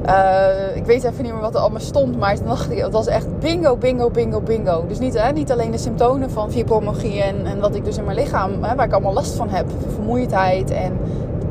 Uh, 0.06 0.76
ik 0.76 0.86
weet 0.86 1.04
even 1.04 1.24
niet 1.24 1.32
meer 1.32 1.42
wat 1.42 1.54
er 1.54 1.60
allemaal 1.60 1.80
stond, 1.80 2.20
maar 2.20 2.36
toen 2.36 2.48
dacht 2.48 2.72
ik, 2.72 2.78
het 2.78 2.94
was 2.94 3.08
echt 3.08 3.40
bingo, 3.40 3.78
bingo, 3.78 4.10
bingo, 4.10 4.42
bingo. 4.42 4.86
Dus 4.88 5.00
niet, 5.00 5.20
hè, 5.20 5.32
niet 5.32 5.52
alleen 5.52 5.72
de 5.72 5.78
symptomen 5.78 6.32
van 6.32 6.52
fibromyalgie 6.52 7.22
en, 7.22 7.46
en 7.46 7.60
wat 7.60 7.76
ik 7.76 7.86
dus 7.86 7.98
in 7.98 8.04
mijn 8.04 8.18
lichaam, 8.18 8.64
hè, 8.64 8.76
waar 8.76 8.86
ik 8.86 8.94
allemaal 8.94 9.14
last 9.14 9.34
van 9.34 9.50
heb. 9.50 9.66
Vermoeidheid 9.94 10.72
en 10.72 10.98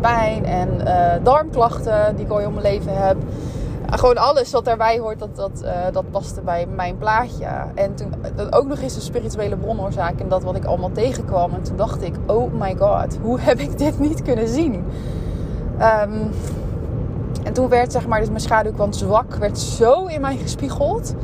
pijn 0.04 0.44
en 0.44 0.68
uh, 0.86 1.12
darmklachten 1.22 2.16
die 2.16 2.24
ik 2.24 2.30
al 2.30 2.40
in 2.40 2.50
mijn 2.50 2.66
leven 2.66 3.06
heb. 3.06 3.16
Uh, 3.16 3.98
gewoon 3.98 4.16
alles 4.16 4.52
wat 4.52 4.64
daarbij 4.64 4.98
hoort, 4.98 5.18
dat, 5.18 5.36
dat, 5.36 5.62
uh, 5.64 5.70
dat 5.92 6.10
paste 6.10 6.40
bij 6.40 6.66
mijn 6.66 6.98
plaatje. 6.98 7.46
En 7.74 7.94
toen 7.94 8.12
ook 8.50 8.66
nog 8.66 8.80
eens 8.80 8.94
de 8.94 9.00
spirituele 9.00 9.56
bronoorzaak 9.56 10.20
en 10.20 10.28
dat 10.28 10.42
wat 10.42 10.56
ik 10.56 10.64
allemaal 10.64 10.92
tegenkwam. 10.92 11.54
En 11.54 11.62
toen 11.62 11.76
dacht 11.76 12.02
ik, 12.02 12.14
oh 12.26 12.52
my 12.60 12.76
god, 12.78 13.18
hoe 13.22 13.40
heb 13.40 13.58
ik 13.58 13.78
dit 13.78 13.98
niet 13.98 14.22
kunnen 14.22 14.48
zien? 14.48 14.74
Um, 14.74 16.30
en 17.42 17.52
toen 17.52 17.68
werd 17.68 17.92
zeg 17.92 18.06
maar, 18.06 18.18
dus 18.20 18.28
mijn 18.28 18.40
schaduwkant 18.40 18.96
zwak, 18.96 19.34
werd 19.34 19.58
zo 19.58 20.06
in 20.06 20.20
mij 20.20 20.36
gespiegeld. 20.36 21.14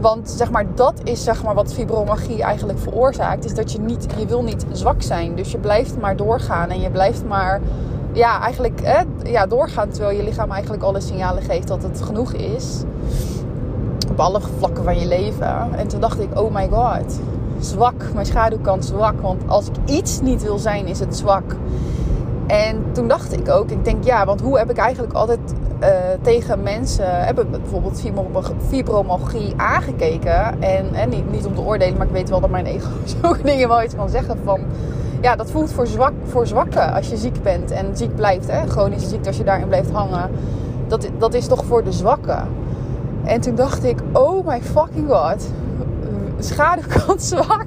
Want 0.00 0.30
zeg 0.30 0.50
maar, 0.50 0.64
dat 0.74 0.94
is 1.02 1.24
zeg 1.24 1.44
maar, 1.44 1.54
wat 1.54 1.72
fibromagie 1.72 2.42
eigenlijk 2.42 2.78
veroorzaakt. 2.78 3.44
Is 3.44 3.54
dat 3.54 3.72
je 3.72 3.80
niet, 3.80 4.06
je 4.18 4.26
wil 4.26 4.42
niet 4.42 4.66
zwak 4.72 5.02
zijn. 5.02 5.34
Dus 5.34 5.52
je 5.52 5.58
blijft 5.58 6.00
maar 6.00 6.16
doorgaan. 6.16 6.70
En 6.70 6.80
je 6.80 6.90
blijft 6.90 7.24
maar 7.24 7.60
ja, 8.14 8.40
eigenlijk 8.40 8.80
hè, 8.82 9.02
ja, 9.30 9.46
doorgaan. 9.46 9.88
Terwijl 9.88 10.16
je 10.16 10.24
lichaam 10.24 10.50
eigenlijk 10.50 10.82
alle 10.82 11.00
signalen 11.00 11.42
geeft 11.42 11.68
dat 11.68 11.82
het 11.82 12.02
genoeg 12.02 12.32
is. 12.32 12.82
Op 14.10 14.20
alle 14.20 14.40
vlakken 14.58 14.84
van 14.84 14.98
je 14.98 15.06
leven. 15.06 15.74
En 15.76 15.88
toen 15.88 16.00
dacht 16.00 16.20
ik, 16.20 16.38
oh 16.38 16.54
my 16.54 16.68
god. 16.68 17.20
Zwak, 17.58 18.04
mijn 18.14 18.26
schaduwkant 18.26 18.84
zwak. 18.84 19.20
Want 19.20 19.42
als 19.46 19.66
ik 19.66 19.74
iets 19.84 20.20
niet 20.20 20.42
wil 20.42 20.58
zijn, 20.58 20.86
is 20.86 21.00
het 21.00 21.16
zwak. 21.16 21.56
En 22.46 22.84
toen 22.92 23.08
dacht 23.08 23.32
ik 23.32 23.48
ook, 23.48 23.70
ik 23.70 23.84
denk 23.84 24.04
ja, 24.04 24.24
want 24.24 24.40
hoe 24.40 24.58
heb 24.58 24.70
ik 24.70 24.76
eigenlijk 24.76 25.14
altijd 25.14 25.40
uh, 25.80 25.88
tegen 26.22 26.62
mensen, 26.62 27.24
hebben 27.24 27.50
bijvoorbeeld 27.50 28.02
fibromyalgie 28.68 29.54
aangekeken. 29.56 30.62
En, 30.62 30.94
en 30.94 31.08
niet, 31.08 31.30
niet 31.30 31.46
om 31.46 31.54
te 31.54 31.60
oordelen, 31.60 31.96
maar 31.96 32.06
ik 32.06 32.12
weet 32.12 32.28
wel 32.28 32.40
dat 32.40 32.50
mijn 32.50 32.66
ego 32.66 32.88
zulke 33.20 33.42
dingen 33.42 33.68
wel 33.68 33.82
iets 33.82 33.94
kan 33.94 34.08
zeggen 34.08 34.38
van... 34.44 34.60
Ja, 35.24 35.36
dat 35.36 35.50
voelt 35.50 35.72
voor, 35.72 35.86
zwak, 35.86 36.12
voor 36.24 36.46
zwakken 36.46 36.92
als 36.92 37.08
je 37.08 37.16
ziek 37.16 37.42
bent 37.42 37.70
en 37.70 37.96
ziek 37.96 38.14
blijft. 38.14 38.50
Hè? 38.50 38.66
Chronische 38.66 39.08
ziekte 39.08 39.28
als 39.28 39.36
je 39.36 39.44
daarin 39.44 39.68
blijft 39.68 39.90
hangen. 39.90 40.30
Dat, 40.86 41.08
dat 41.18 41.34
is 41.34 41.46
toch 41.46 41.64
voor 41.64 41.84
de 41.84 41.92
zwakken. 41.92 42.48
En 43.24 43.40
toen 43.40 43.54
dacht 43.54 43.84
ik, 43.84 43.98
oh 44.12 44.46
my 44.46 44.60
fucking 44.62 45.10
god. 45.10 45.50
Schaduwkant 46.38 47.22
zwak. 47.32 47.64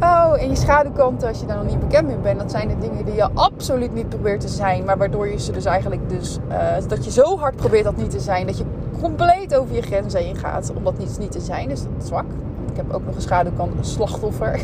Oh, 0.00 0.42
en 0.42 0.48
je 0.48 0.56
schaduwkanten, 0.56 1.28
als 1.28 1.40
je 1.40 1.46
daar 1.46 1.56
nog 1.56 1.66
niet 1.66 1.80
bekend 1.80 2.06
mee 2.06 2.16
bent, 2.16 2.38
dat 2.38 2.50
zijn 2.50 2.68
de 2.68 2.78
dingen 2.78 3.04
die 3.04 3.14
je 3.14 3.28
absoluut 3.34 3.94
niet 3.94 4.08
probeert 4.08 4.40
te 4.40 4.48
zijn. 4.48 4.84
Maar 4.84 4.98
waardoor 4.98 5.28
je 5.28 5.40
ze 5.40 5.52
dus 5.52 5.64
eigenlijk 5.64 6.08
dus, 6.08 6.38
uh, 6.48 6.88
dat 6.88 7.04
je 7.04 7.10
zo 7.10 7.38
hard 7.38 7.56
probeert 7.56 7.84
dat 7.84 7.96
niet 7.96 8.10
te 8.10 8.20
zijn, 8.20 8.46
dat 8.46 8.58
je 8.58 8.64
compleet 9.00 9.56
over 9.56 9.74
je 9.74 9.82
grenzen 9.82 10.20
heen 10.20 10.36
gaat 10.36 10.72
om 10.76 10.84
dat 10.84 10.98
niet, 10.98 11.18
niet 11.18 11.32
te 11.32 11.40
zijn. 11.40 11.68
Dus 11.68 11.80
is 11.98 12.06
zwak. 12.06 12.26
Ik 12.74 12.80
heb 12.80 12.92
ook 12.92 13.04
nog 13.06 13.14
een 13.14 13.22
schaduwkant, 13.22 13.78
een 13.78 13.84
slachtoffer. 13.84 14.52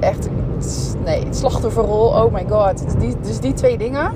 Echt, 0.00 0.28
nee, 1.04 1.26
slachtofferrol, 1.30 2.06
oh 2.06 2.32
my 2.32 2.46
god. 2.48 3.00
Dus 3.22 3.40
die 3.40 3.52
twee 3.52 3.78
dingen 3.78 4.12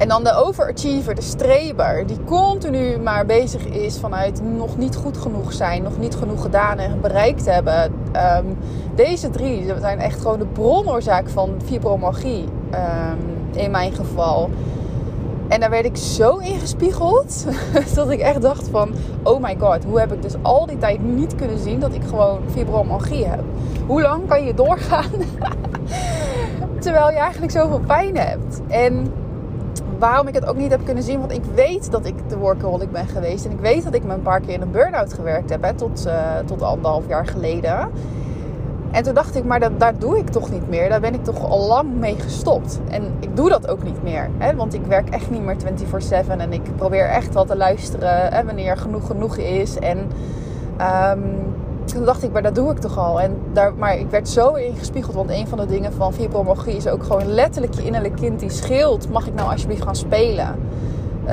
en 0.00 0.08
dan 0.08 0.24
de 0.24 0.32
overachiever, 0.32 1.14
de 1.14 1.22
streber, 1.22 2.06
die 2.06 2.24
continu 2.24 2.98
maar 2.98 3.26
bezig 3.26 3.64
is 3.64 3.98
vanuit 3.98 4.42
nog 4.42 4.76
niet 4.76 4.96
goed 4.96 5.16
genoeg 5.16 5.52
zijn, 5.52 5.82
nog 5.82 5.98
niet 5.98 6.14
genoeg 6.14 6.42
gedaan 6.42 6.78
en 6.78 7.00
bereikt 7.00 7.46
hebben. 7.46 7.92
Um, 8.36 8.56
deze 8.94 9.30
drie 9.30 9.64
zijn 9.80 9.98
echt 9.98 10.20
gewoon 10.20 10.38
de 10.38 10.46
bronoorzaak 10.46 11.28
van 11.28 11.54
fibromyalgie 11.64 12.44
um, 12.44 13.58
in 13.58 13.70
mijn 13.70 13.92
geval. 13.92 14.50
En 15.50 15.60
daar 15.60 15.70
werd 15.70 15.84
ik 15.84 15.96
zo 15.96 16.36
ingespiegeld 16.36 17.46
dat 17.94 18.10
ik 18.10 18.20
echt 18.20 18.42
dacht 18.42 18.68
van, 18.68 18.92
oh 19.22 19.42
my 19.42 19.56
god, 19.58 19.84
hoe 19.84 19.98
heb 19.98 20.12
ik 20.12 20.22
dus 20.22 20.34
al 20.42 20.66
die 20.66 20.78
tijd 20.78 21.02
niet 21.02 21.34
kunnen 21.34 21.58
zien 21.58 21.80
dat 21.80 21.94
ik 21.94 22.02
gewoon 22.02 22.40
fibromyalgie 22.50 23.26
heb? 23.26 23.42
Hoe 23.86 24.02
lang 24.02 24.28
kan 24.28 24.44
je 24.44 24.54
doorgaan 24.54 25.10
terwijl 26.80 27.10
je 27.10 27.16
eigenlijk 27.16 27.52
zoveel 27.52 27.80
pijn 27.86 28.16
hebt? 28.16 28.60
En 28.68 29.12
waarom 29.98 30.28
ik 30.28 30.34
het 30.34 30.46
ook 30.46 30.56
niet 30.56 30.70
heb 30.70 30.84
kunnen 30.84 31.02
zien. 31.02 31.18
Want 31.18 31.32
ik 31.32 31.44
weet 31.54 31.90
dat 31.90 32.06
ik 32.06 32.14
de 32.28 32.36
workaholic 32.36 32.90
ben 32.90 33.06
geweest. 33.06 33.44
En 33.44 33.50
ik 33.50 33.60
weet 33.60 33.84
dat 33.84 33.94
ik 33.94 34.04
me 34.04 34.14
een 34.14 34.22
paar 34.22 34.40
keer 34.40 34.54
in 34.54 34.60
een 34.60 34.70
burn-out 34.70 35.12
gewerkt 35.12 35.50
heb. 35.50 35.72
Tot, 35.76 36.06
uh, 36.06 36.38
tot 36.46 36.62
anderhalf 36.62 37.08
jaar 37.08 37.26
geleden. 37.26 37.90
En 38.90 39.02
toen 39.02 39.14
dacht 39.14 39.36
ik, 39.36 39.44
maar 39.44 39.60
dat, 39.60 39.80
daar 39.80 39.98
doe 39.98 40.18
ik 40.18 40.28
toch 40.28 40.50
niet 40.50 40.68
meer. 40.68 40.88
Daar 40.88 41.00
ben 41.00 41.14
ik 41.14 41.24
toch 41.24 41.44
al 41.44 41.66
lang 41.66 41.94
mee 41.94 42.16
gestopt. 42.18 42.80
En 42.88 43.12
ik 43.20 43.36
doe 43.36 43.48
dat 43.48 43.68
ook 43.68 43.82
niet 43.82 44.02
meer. 44.02 44.30
Hè, 44.38 44.56
want 44.56 44.74
ik 44.74 44.86
werk 44.86 45.08
echt 45.08 45.30
niet 45.30 45.42
meer 45.42 45.56
24-7. 46.26 46.38
En 46.38 46.52
ik 46.52 46.76
probeer 46.76 47.04
echt 47.04 47.34
wel 47.34 47.44
te 47.44 47.56
luisteren 47.56 48.28
hè, 48.32 48.44
wanneer 48.44 48.76
genoeg 48.76 49.06
genoeg 49.06 49.36
is. 49.36 49.78
En 49.78 49.98
um, 50.80 51.54
toen 51.84 52.04
dacht 52.04 52.22
ik, 52.22 52.32
maar 52.32 52.42
dat 52.42 52.54
doe 52.54 52.70
ik 52.70 52.78
toch 52.78 52.98
al. 52.98 53.20
En 53.20 53.36
daar, 53.52 53.74
maar 53.74 53.98
ik 53.98 54.10
werd 54.10 54.28
zo 54.28 54.54
ingespiegeld. 54.54 55.14
Want 55.14 55.30
een 55.30 55.48
van 55.48 55.58
de 55.58 55.66
dingen 55.66 55.92
van 55.92 56.12
fibromyalgie 56.12 56.76
is 56.76 56.88
ook 56.88 57.02
gewoon 57.02 57.26
letterlijk 57.26 57.74
je 57.74 57.84
innerlijk 57.84 58.16
kind 58.16 58.40
die 58.40 58.50
scheelt. 58.50 59.10
Mag 59.10 59.26
ik 59.26 59.34
nou 59.34 59.50
alsjeblieft 59.50 59.82
gaan 59.82 59.96
spelen? 59.96 60.54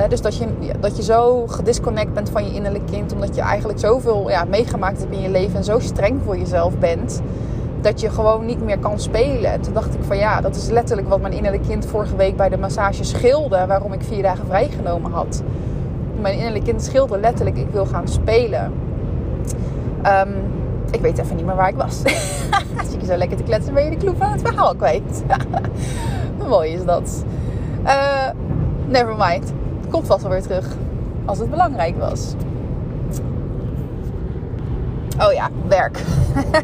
Dus 0.08 0.20
dat 0.20 0.36
je, 0.36 0.46
dat 0.80 0.96
je 0.96 1.02
zo 1.02 1.46
gedisconnect 1.46 2.12
bent 2.12 2.30
van 2.30 2.44
je 2.44 2.54
innerlijk 2.54 2.86
kind. 2.86 3.12
Omdat 3.12 3.34
je 3.34 3.40
eigenlijk 3.40 3.78
zoveel 3.78 4.30
ja, 4.30 4.44
meegemaakt 4.44 4.98
hebt 4.98 5.12
in 5.12 5.20
je 5.20 5.30
leven. 5.30 5.56
En 5.56 5.64
zo 5.64 5.78
streng 5.78 6.20
voor 6.24 6.38
jezelf 6.38 6.78
bent. 6.78 7.20
Dat 7.80 8.00
je 8.00 8.10
gewoon 8.10 8.46
niet 8.46 8.62
meer 8.64 8.78
kan 8.78 9.00
spelen. 9.00 9.52
En 9.52 9.60
toen 9.60 9.72
dacht 9.72 9.94
ik 9.94 10.00
van 10.02 10.16
ja, 10.16 10.40
dat 10.40 10.56
is 10.56 10.68
letterlijk 10.68 11.08
wat 11.08 11.20
mijn 11.20 11.32
innerlijk 11.32 11.62
kind 11.62 11.86
vorige 11.86 12.16
week 12.16 12.36
bij 12.36 12.48
de 12.48 12.58
massage 12.58 13.04
schilde. 13.04 13.66
Waarom 13.66 13.92
ik 13.92 14.02
vier 14.02 14.22
dagen 14.22 14.46
vrijgenomen 14.46 15.10
had. 15.10 15.42
Mijn 16.20 16.36
innerlijk 16.36 16.64
kind 16.64 16.82
schilde 16.82 17.18
letterlijk, 17.18 17.56
ik 17.56 17.70
wil 17.70 17.86
gaan 17.86 18.08
spelen. 18.08 18.72
Um, 20.06 20.34
ik 20.90 21.00
weet 21.00 21.18
even 21.18 21.36
niet 21.36 21.46
meer 21.46 21.56
waar 21.56 21.68
ik 21.68 21.76
was. 21.76 21.98
Zie 22.90 23.00
je 23.00 23.06
zo 23.06 23.16
lekker 23.16 23.36
te 23.36 23.42
kletsen, 23.42 23.74
ben 23.74 23.84
je 23.84 23.90
de 23.90 23.96
kloe 23.96 24.14
van 24.16 24.30
het 24.30 24.40
verhaal 24.40 24.74
kwijt. 24.74 25.24
Mooi 26.48 26.72
is 26.72 26.84
dat? 26.84 27.24
Uh, 27.84 28.28
never 28.86 29.14
mind. 29.18 29.52
Komt 29.90 30.06
vast 30.06 30.22
wel 30.22 30.30
weer 30.30 30.42
terug. 30.42 30.66
Als 31.24 31.38
het 31.38 31.50
belangrijk 31.50 31.98
was. 31.98 32.34
Oh 35.20 35.32
ja, 35.32 35.48
werk. 35.68 36.02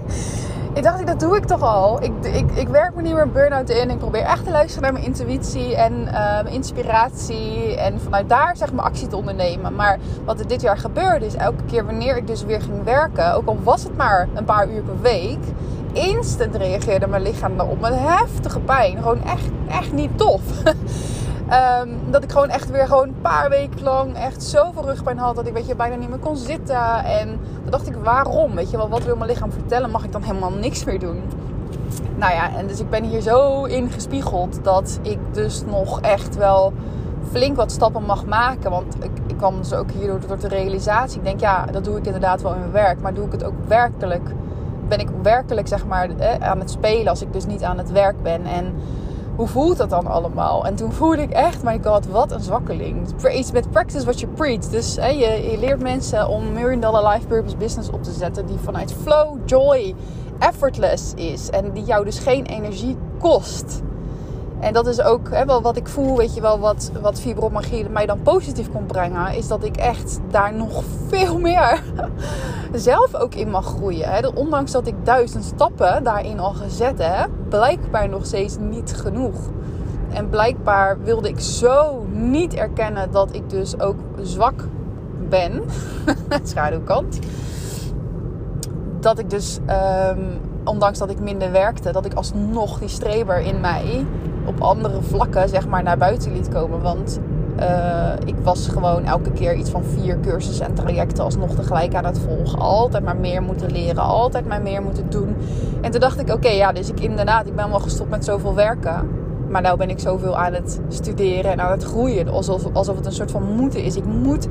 ik 0.75 0.83
dacht, 0.83 1.07
dat 1.07 1.21
doe 1.21 1.37
ik 1.37 1.45
toch 1.45 1.63
al. 1.63 2.03
Ik, 2.03 2.13
ik, 2.23 2.51
ik 2.51 2.69
werk 2.69 2.95
me 2.95 3.03
niet 3.03 3.15
meer 3.15 3.31
burn-out 3.31 3.71
in. 3.71 3.91
Ik 3.91 3.99
probeer 3.99 4.23
echt 4.23 4.45
te 4.45 4.51
luisteren 4.51 4.83
naar 4.83 4.93
mijn 4.93 5.05
intuïtie 5.05 5.77
en 5.77 5.93
uh, 5.93 6.13
mijn 6.13 6.47
inspiratie. 6.47 7.77
En 7.77 8.01
vanuit 8.01 8.29
daar 8.29 8.57
zeg 8.57 8.73
maar 8.73 8.85
actie 8.85 9.09
te 9.09 9.17
ondernemen. 9.17 9.75
Maar 9.75 9.99
wat 10.25 10.41
er 10.41 10.47
dit 10.47 10.61
jaar 10.61 10.79
gebeurde 10.79 11.27
is 11.27 11.35
elke 11.35 11.65
keer 11.65 11.85
wanneer 11.87 12.17
ik 12.17 12.27
dus 12.27 12.45
weer 12.45 12.61
ging 12.61 12.85
werken. 12.85 13.35
Ook 13.35 13.47
al 13.47 13.59
was 13.63 13.83
het 13.83 13.97
maar 13.97 14.29
een 14.35 14.45
paar 14.45 14.69
uur 14.69 14.83
per 14.83 15.01
week. 15.01 15.39
Instant 15.93 16.55
reageerde 16.55 17.07
mijn 17.07 17.23
lichaam 17.23 17.57
daarop 17.57 17.81
met 17.81 17.95
heftige 17.97 18.61
pijn. 18.61 18.97
Gewoon 18.97 19.25
echt, 19.25 19.49
echt 19.69 19.93
niet 19.93 20.19
tof. 20.19 20.43
Um, 21.53 22.11
dat 22.11 22.23
ik 22.23 22.33
gewoon 22.33 22.49
echt 22.49 22.71
weer 22.71 22.87
gewoon 22.87 23.09
een 23.09 23.21
paar 23.21 23.49
weken 23.49 23.83
lang 23.83 24.17
echt 24.17 24.43
zoveel 24.43 24.85
rugpijn 24.85 25.19
had 25.19 25.37
dat 25.37 25.47
ik 25.47 25.53
weet 25.53 25.67
je, 25.67 25.77
bijna 25.77 25.95
niet 25.95 26.09
meer 26.09 26.19
kon 26.19 26.37
zitten. 26.37 27.05
En 27.05 27.29
toen 27.63 27.71
dacht 27.71 27.89
ik, 27.89 27.95
waarom? 27.95 28.55
Weet 28.55 28.71
je 28.71 28.77
wel, 28.77 28.89
wat 28.89 29.05
wil 29.05 29.17
mijn 29.17 29.31
lichaam 29.31 29.53
vertellen? 29.53 29.91
Mag 29.91 30.05
ik 30.05 30.13
dan 30.13 30.23
helemaal 30.23 30.53
niks 30.53 30.85
meer 30.85 30.99
doen? 30.99 31.23
Nou 32.17 32.33
ja, 32.33 32.57
en 32.57 32.67
dus 32.67 32.81
ik 32.81 32.91
ben 32.91 33.05
hier 33.05 33.21
zo 33.21 33.65
in 33.65 33.91
gespiegeld 33.91 34.59
dat 34.63 34.99
ik 35.03 35.19
dus 35.33 35.65
nog 35.65 36.01
echt 36.01 36.37
wel 36.37 36.73
flink 37.31 37.57
wat 37.57 37.73
stappen 37.73 38.03
mag 38.03 38.27
maken. 38.27 38.71
Want 38.71 38.97
ik, 39.01 39.11
ik 39.27 39.37
kwam 39.37 39.57
dus 39.59 39.73
ook 39.73 39.91
hierdoor 39.91 40.21
door 40.27 40.39
de 40.39 40.49
realisatie. 40.49 41.19
Ik 41.19 41.25
denk, 41.25 41.41
ja, 41.41 41.67
dat 41.67 41.85
doe 41.85 41.99
ik 41.99 42.07
inderdaad 42.07 42.43
wel 42.43 42.53
in 42.53 42.59
mijn 42.59 42.73
werk. 42.73 43.01
Maar 43.01 43.15
doe 43.15 43.27
ik 43.27 43.33
het 43.33 43.45
ook 43.45 43.55
werkelijk? 43.67 44.29
Ben 44.89 44.99
ik 44.99 45.09
werkelijk 45.23 45.69
zeg 45.69 45.87
maar 45.87 46.09
eh, 46.19 46.49
aan 46.49 46.59
het 46.59 46.71
spelen 46.71 47.09
als 47.09 47.23
ik 47.23 47.33
dus 47.33 47.47
niet 47.47 47.63
aan 47.63 47.79
het 47.79 47.93
werk 47.93 48.23
ben? 48.23 48.45
En 48.45 48.75
hoe 49.37 49.47
voelt 49.47 49.77
dat 49.77 49.91
dan 49.91 50.07
allemaal? 50.07 50.67
En 50.67 50.75
toen 50.75 50.93
voelde 50.93 51.23
ik 51.23 51.31
echt, 51.31 51.63
my 51.63 51.81
god, 51.85 52.07
wat 52.07 52.33
een 52.33 52.41
zwakkeling. 52.41 53.07
Met 53.53 53.71
practice 53.71 54.05
what 54.05 54.21
you 54.21 54.33
preach. 54.33 54.69
Dus 54.69 54.97
hè, 54.97 55.07
je, 55.07 55.51
je 55.51 55.59
leert 55.59 55.83
mensen 55.83 56.29
om 56.29 56.53
Million 56.53 56.81
Dollar 56.81 57.13
Life 57.13 57.27
Purpose 57.27 57.57
Business 57.57 57.91
op 57.91 58.03
te 58.03 58.13
zetten 58.13 58.47
die 58.47 58.59
vanuit 58.59 58.95
flow, 59.03 59.39
joy, 59.45 59.95
effortless 60.39 61.15
is. 61.15 61.51
En 61.51 61.73
die 61.73 61.85
jou 61.85 62.05
dus 62.05 62.19
geen 62.19 62.47
energie 62.47 62.97
kost. 63.19 63.83
En 64.61 64.73
dat 64.73 64.87
is 64.87 65.03
ook 65.03 65.31
hè, 65.31 65.45
wel 65.45 65.63
wat 65.63 65.77
ik 65.77 65.89
voel, 65.89 66.17
weet 66.17 66.35
je 66.35 66.41
wel, 66.41 66.59
wat, 66.59 66.91
wat 67.01 67.25
mij 67.91 68.07
dan 68.07 68.23
positief 68.23 68.71
kon 68.73 68.87
brengen. 68.87 69.35
Is 69.35 69.49
dat 69.49 69.65
ik 69.65 69.77
echt 69.77 70.21
daar 70.31 70.55
nog 70.55 70.83
veel 71.09 71.39
meer 71.39 71.83
zelf 72.73 73.15
ook 73.15 73.35
in 73.35 73.51
mag 73.51 73.65
groeien. 73.67 74.09
Hè. 74.09 74.29
Ondanks 74.29 74.73
dat 74.73 74.87
ik 74.87 74.95
duizend 75.03 75.45
stappen 75.45 76.05
daarin 76.05 76.41
al 76.41 76.53
gezet 76.53 76.99
heb, 76.99 77.29
blijkbaar 77.49 78.09
nog 78.09 78.27
steeds 78.27 78.57
niet 78.59 78.95
genoeg. 78.97 79.35
En 80.13 80.29
blijkbaar 80.29 81.03
wilde 81.03 81.29
ik 81.29 81.41
zo 81.41 82.07
niet 82.11 82.55
erkennen 82.55 83.11
dat 83.11 83.35
ik 83.35 83.51
dus 83.51 83.81
ook 83.81 83.97
zwak 84.23 84.69
ben. 85.29 85.63
Schaduwkant. 86.43 87.19
Dat 89.01 89.19
ik 89.19 89.31
dus, 89.31 89.59
um, 90.09 90.41
ondanks 90.65 90.99
dat 90.99 91.11
ik 91.11 91.21
minder 91.21 91.53
werkte, 91.53 91.93
dat 91.93 92.05
ik 92.05 92.15
alsnog 92.15 92.79
die 92.79 92.89
streber 92.89 93.41
in 93.41 93.61
mij 93.61 94.07
op 94.45 94.61
andere 94.61 95.03
vlakken 95.03 95.49
zeg 95.49 95.69
maar 95.69 95.83
naar 95.83 95.99
buiten 95.99 96.33
liet 96.33 96.49
komen. 96.49 96.81
Want 96.83 97.21
uh, 97.61 98.13
ik 98.25 98.35
was 98.43 98.69
gewoon 98.69 99.05
elke 99.05 99.31
keer 99.31 99.55
iets 99.55 99.71
van 99.71 99.85
vier 99.85 100.21
cursussen 100.21 100.67
en 100.67 100.75
trajecten 100.75 101.25
alsnog 101.25 101.55
tegelijk 101.55 101.95
aan 101.95 102.05
het 102.05 102.19
volgen. 102.19 102.59
Altijd 102.59 103.05
maar 103.05 103.17
meer 103.17 103.43
moeten 103.43 103.71
leren, 103.71 104.03
altijd 104.03 104.47
maar 104.47 104.63
meer 104.63 104.83
moeten 104.83 105.11
doen. 105.11 105.37
En 105.81 105.91
toen 105.91 106.01
dacht 106.01 106.21
ik, 106.21 106.33
oké, 106.33 106.49
ja, 106.49 106.73
dus 106.73 106.89
ik 106.89 107.01
inderdaad, 107.01 107.47
ik 107.47 107.55
ben 107.55 107.71
wel 107.71 107.81
gestopt 107.81 108.11
met 108.11 108.25
zoveel 108.25 108.55
werken. 108.55 109.09
Maar 109.49 109.63
nou 109.63 109.77
ben 109.77 109.91
ik 109.91 109.99
zoveel 109.99 110.37
aan 110.37 110.53
het 110.53 110.81
studeren 110.89 111.53
en 111.53 111.61
aan 111.61 111.71
het 111.71 111.85
groeien. 111.85 112.29
Alsof, 112.29 112.65
alsof 112.73 112.97
het 112.97 113.07
een 113.07 113.13
soort 113.13 113.31
van 113.31 113.43
moeten 113.43 113.83
is. 113.83 113.97
Ik 113.97 114.05
moet 114.05 114.49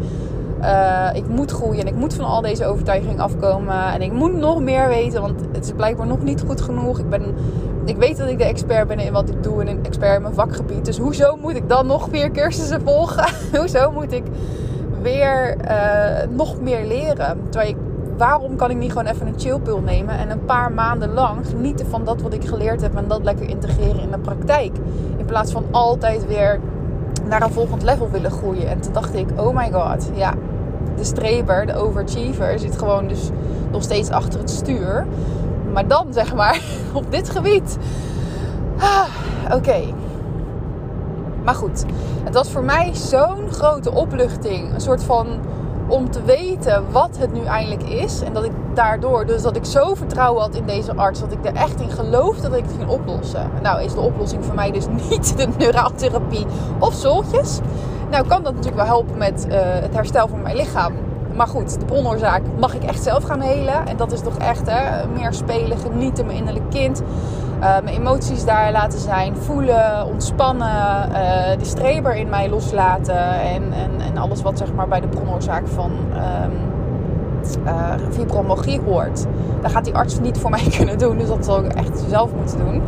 uh, 0.63 1.09
ik 1.13 1.27
moet 1.27 1.51
groeien 1.51 1.81
en 1.81 1.87
ik 1.87 1.95
moet 1.95 2.13
van 2.13 2.25
al 2.25 2.41
deze 2.41 2.65
overtuigingen 2.65 3.19
afkomen. 3.19 3.93
En 3.93 4.01
ik 4.01 4.11
moet 4.11 4.33
nog 4.33 4.61
meer 4.61 4.87
weten, 4.87 5.21
want 5.21 5.41
het 5.51 5.65
is 5.65 5.71
blijkbaar 5.71 6.07
nog 6.07 6.23
niet 6.23 6.43
goed 6.47 6.61
genoeg. 6.61 6.99
Ik, 6.99 7.09
ben, 7.09 7.23
ik 7.85 7.97
weet 7.97 8.17
dat 8.17 8.29
ik 8.29 8.37
de 8.37 8.43
expert 8.43 8.87
ben 8.87 8.99
in 8.99 9.13
wat 9.13 9.29
ik 9.29 9.43
doe 9.43 9.61
en 9.61 9.67
een 9.67 9.85
expert 9.85 10.15
in 10.15 10.21
mijn 10.21 10.33
vakgebied. 10.33 10.85
Dus 10.85 10.97
hoezo 10.97 11.35
moet 11.35 11.55
ik 11.55 11.69
dan 11.69 11.87
nog 11.87 12.11
meer 12.11 12.31
cursussen 12.31 12.81
volgen? 12.81 13.25
hoezo 13.59 13.91
moet 13.91 14.11
ik 14.11 14.23
weer 15.01 15.55
uh, 15.69 16.35
nog 16.35 16.61
meer 16.61 16.85
leren? 16.85 17.37
Terwijl 17.49 17.71
ik, 17.71 17.77
waarom 18.17 18.55
kan 18.55 18.71
ik 18.71 18.77
niet 18.77 18.91
gewoon 18.91 19.07
even 19.07 19.27
een 19.27 19.39
chillpul 19.39 19.79
nemen 19.79 20.17
en 20.17 20.29
een 20.29 20.45
paar 20.45 20.71
maanden 20.71 21.13
lang 21.13 21.47
genieten 21.47 21.87
van 21.87 22.03
dat 22.03 22.21
wat 22.21 22.33
ik 22.33 22.45
geleerd 22.45 22.81
heb 22.81 22.95
en 22.95 23.07
dat 23.07 23.23
lekker 23.23 23.49
integreren 23.49 24.01
in 24.01 24.11
de 24.11 24.19
praktijk? 24.19 24.71
In 25.17 25.25
plaats 25.25 25.51
van 25.51 25.63
altijd 25.71 26.27
weer 26.27 26.59
naar 27.27 27.41
een 27.41 27.51
volgend 27.51 27.83
level 27.83 28.09
willen 28.09 28.31
groeien. 28.31 28.67
En 28.67 28.79
toen 28.79 28.93
dacht 28.93 29.15
ik, 29.15 29.27
oh 29.35 29.55
my 29.55 29.71
god, 29.71 30.09
ja, 30.13 30.33
de 30.95 31.03
streber, 31.03 31.65
de 31.65 31.75
overachiever, 31.75 32.59
zit 32.59 32.77
gewoon 32.77 33.07
dus 33.07 33.29
nog 33.71 33.83
steeds 33.83 34.09
achter 34.09 34.39
het 34.39 34.49
stuur. 34.49 35.05
Maar 35.73 35.87
dan 35.87 36.07
zeg 36.09 36.35
maar 36.35 36.61
op 36.93 37.11
dit 37.11 37.29
gebied. 37.29 37.77
Ah, 38.79 39.05
Oké. 39.51 39.81
Maar 41.43 41.55
goed, 41.55 41.85
het 42.23 42.33
was 42.33 42.49
voor 42.49 42.63
mij 42.63 42.95
zo'n 42.95 43.51
grote 43.51 43.91
opluchting. 43.91 44.73
Een 44.73 44.81
soort 44.81 45.03
van 45.03 45.27
om 45.87 46.11
te 46.11 46.23
weten 46.23 46.83
wat 46.91 47.17
het 47.17 47.33
nu 47.33 47.43
eindelijk 47.43 47.83
is. 47.83 48.21
En 48.21 48.33
dat 48.33 48.43
ik 48.43 48.51
daardoor, 48.73 49.25
dus 49.25 49.41
dat 49.41 49.55
ik 49.55 49.65
zo 49.65 49.93
vertrouwen 49.93 50.41
had 50.41 50.55
in 50.55 50.65
deze 50.65 50.95
arts, 50.95 51.19
dat 51.19 51.31
ik 51.31 51.45
er 51.45 51.55
echt 51.55 51.81
in 51.81 51.89
geloofde 51.89 52.49
dat 52.49 52.57
ik 52.57 52.65
het 52.65 52.73
ging 52.77 52.89
oplossen. 52.89 53.49
Nou 53.61 53.81
is 53.81 53.93
de 53.93 53.99
oplossing 53.99 54.45
voor 54.45 54.55
mij 54.55 54.71
dus 54.71 54.85
niet 55.09 55.37
de 55.37 55.47
neuraaltherapie 55.57 56.45
of 56.79 56.93
zoltjes. 56.93 57.59
Nou 58.09 58.27
kan 58.27 58.43
dat 58.43 58.53
natuurlijk 58.53 58.81
wel 58.81 58.85
helpen 58.85 59.17
met 59.17 59.45
uh, 59.49 59.55
het 59.59 59.93
herstel 59.93 60.27
van 60.27 60.41
mijn 60.41 60.55
lichaam. 60.55 60.93
Maar 61.35 61.47
goed, 61.47 61.79
de 61.79 61.85
bronoorzaak 61.85 62.41
mag 62.59 62.75
ik 62.75 62.83
echt 62.83 63.03
zelf 63.03 63.23
gaan 63.23 63.41
helen. 63.41 63.87
En 63.87 63.97
dat 63.97 64.11
is 64.11 64.21
toch 64.21 64.37
echt 64.37 64.69
hè, 64.69 65.07
meer 65.07 65.33
spelen, 65.33 65.77
genieten, 65.77 66.25
mijn 66.25 66.37
innerlijk 66.37 66.69
kind. 66.69 67.01
Uh, 67.59 67.79
mijn 67.83 67.95
emoties 67.95 68.45
daar 68.45 68.71
laten 68.71 68.99
zijn, 68.99 69.37
voelen, 69.37 70.05
ontspannen, 70.05 71.11
uh, 71.11 71.57
die 71.57 71.65
streber 71.65 72.15
in 72.15 72.29
mij 72.29 72.49
loslaten 72.49 73.39
en, 73.39 73.73
en, 73.73 74.01
en, 74.01 74.17
alles 74.17 74.41
wat 74.41 74.57
zeg 74.57 74.73
maar 74.73 74.87
bij 74.87 74.99
de 74.99 75.07
bronoorzaak 75.07 75.67
van 75.67 75.91
um, 75.91 76.71
fibromyalgie 78.11 78.81
hoort. 78.81 79.25
Daar 79.61 79.69
gaat 79.69 79.85
die 79.85 79.95
arts 79.95 80.19
niet 80.19 80.37
voor 80.37 80.49
mij 80.49 80.67
kunnen 80.77 80.97
doen, 80.97 81.17
dus 81.17 81.27
dat 81.27 81.45
zal 81.45 81.65
ik 81.65 81.73
echt 81.73 82.03
zelf 82.09 82.29
moeten 82.35 82.57
doen. 82.57 82.81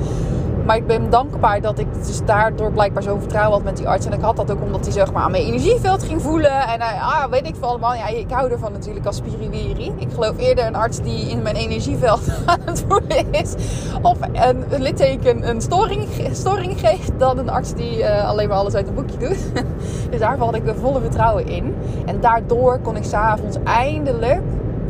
Maar 0.66 0.76
ik 0.76 0.88
ben 0.88 1.10
dankbaar 1.10 1.62
dat 1.62 1.80
ik 1.80 1.88
dus 2.06 2.26
daardoor 2.26 2.72
blijkbaar 2.72 3.04
zo'n 3.04 3.20
vertrouwen 3.20 3.54
had 3.54 3.64
met 3.64 3.78
die 3.78 3.88
arts. 3.88 4.06
En 4.06 4.14
ik 4.14 4.22
had 4.22 4.36
dat 4.36 4.52
ook 4.52 4.62
omdat 4.62 4.84
hij 4.84 4.92
zeg 4.92 5.12
maar 5.12 5.24
aan 5.24 5.32
mijn 5.32 5.44
energieveld 5.44 6.04
ging 6.04 6.22
voelen. 6.22 6.68
En 6.68 6.82
ah, 6.82 7.26
weet 7.30 7.48
ik 7.48 7.56
veel 7.56 7.68
allemaal. 7.68 7.94
Ja, 7.94 8.08
ik 8.08 8.32
hou 8.32 8.52
ervan 8.52 8.72
natuurlijk 8.72 9.06
als 9.06 9.16
spiriwiri. 9.16 9.94
Ik 9.98 10.08
geloof 10.14 10.38
eerder 10.38 10.66
een 10.66 10.76
arts 10.76 11.02
die 11.02 11.30
in 11.30 11.42
mijn 11.42 11.56
energieveld 11.56 12.22
aan 12.46 12.60
het 12.66 12.86
voelen 12.88 13.32
is. 13.32 13.54
Of 14.02 14.18
een, 14.34 14.82
litteken 14.82 15.50
een 15.50 15.62
storing, 15.62 16.08
storing 16.32 16.80
geeft. 16.80 17.12
Dan 17.18 17.38
een 17.38 17.50
arts 17.50 17.74
die 17.74 17.98
uh, 17.98 18.28
alleen 18.28 18.48
maar 18.48 18.58
alles 18.58 18.74
uit 18.74 18.88
een 18.88 18.94
boekje 18.94 19.18
doet. 19.18 19.52
dus 20.12 20.20
daar 20.20 20.38
had 20.38 20.56
ik 20.56 20.68
er 20.68 20.76
volle 20.76 21.02
vertrouwen 21.02 21.48
in. 21.48 21.76
En 22.06 22.20
daardoor 22.20 22.80
kon 22.80 22.96
ik 22.96 23.04
s'avonds 23.04 23.58
eindelijk 23.64 24.42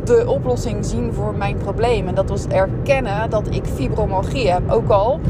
de 0.06 0.24
oplossing 0.26 0.84
zien 0.84 1.12
voor 1.12 1.34
mijn 1.34 1.56
probleem. 1.56 2.08
En 2.08 2.14
dat 2.14 2.28
was 2.28 2.46
erkennen 2.46 3.30
dat 3.30 3.46
ik 3.50 3.64
fibromyalgie 3.64 4.50
heb. 4.50 4.70
Ook 4.70 4.90
al 4.90 5.20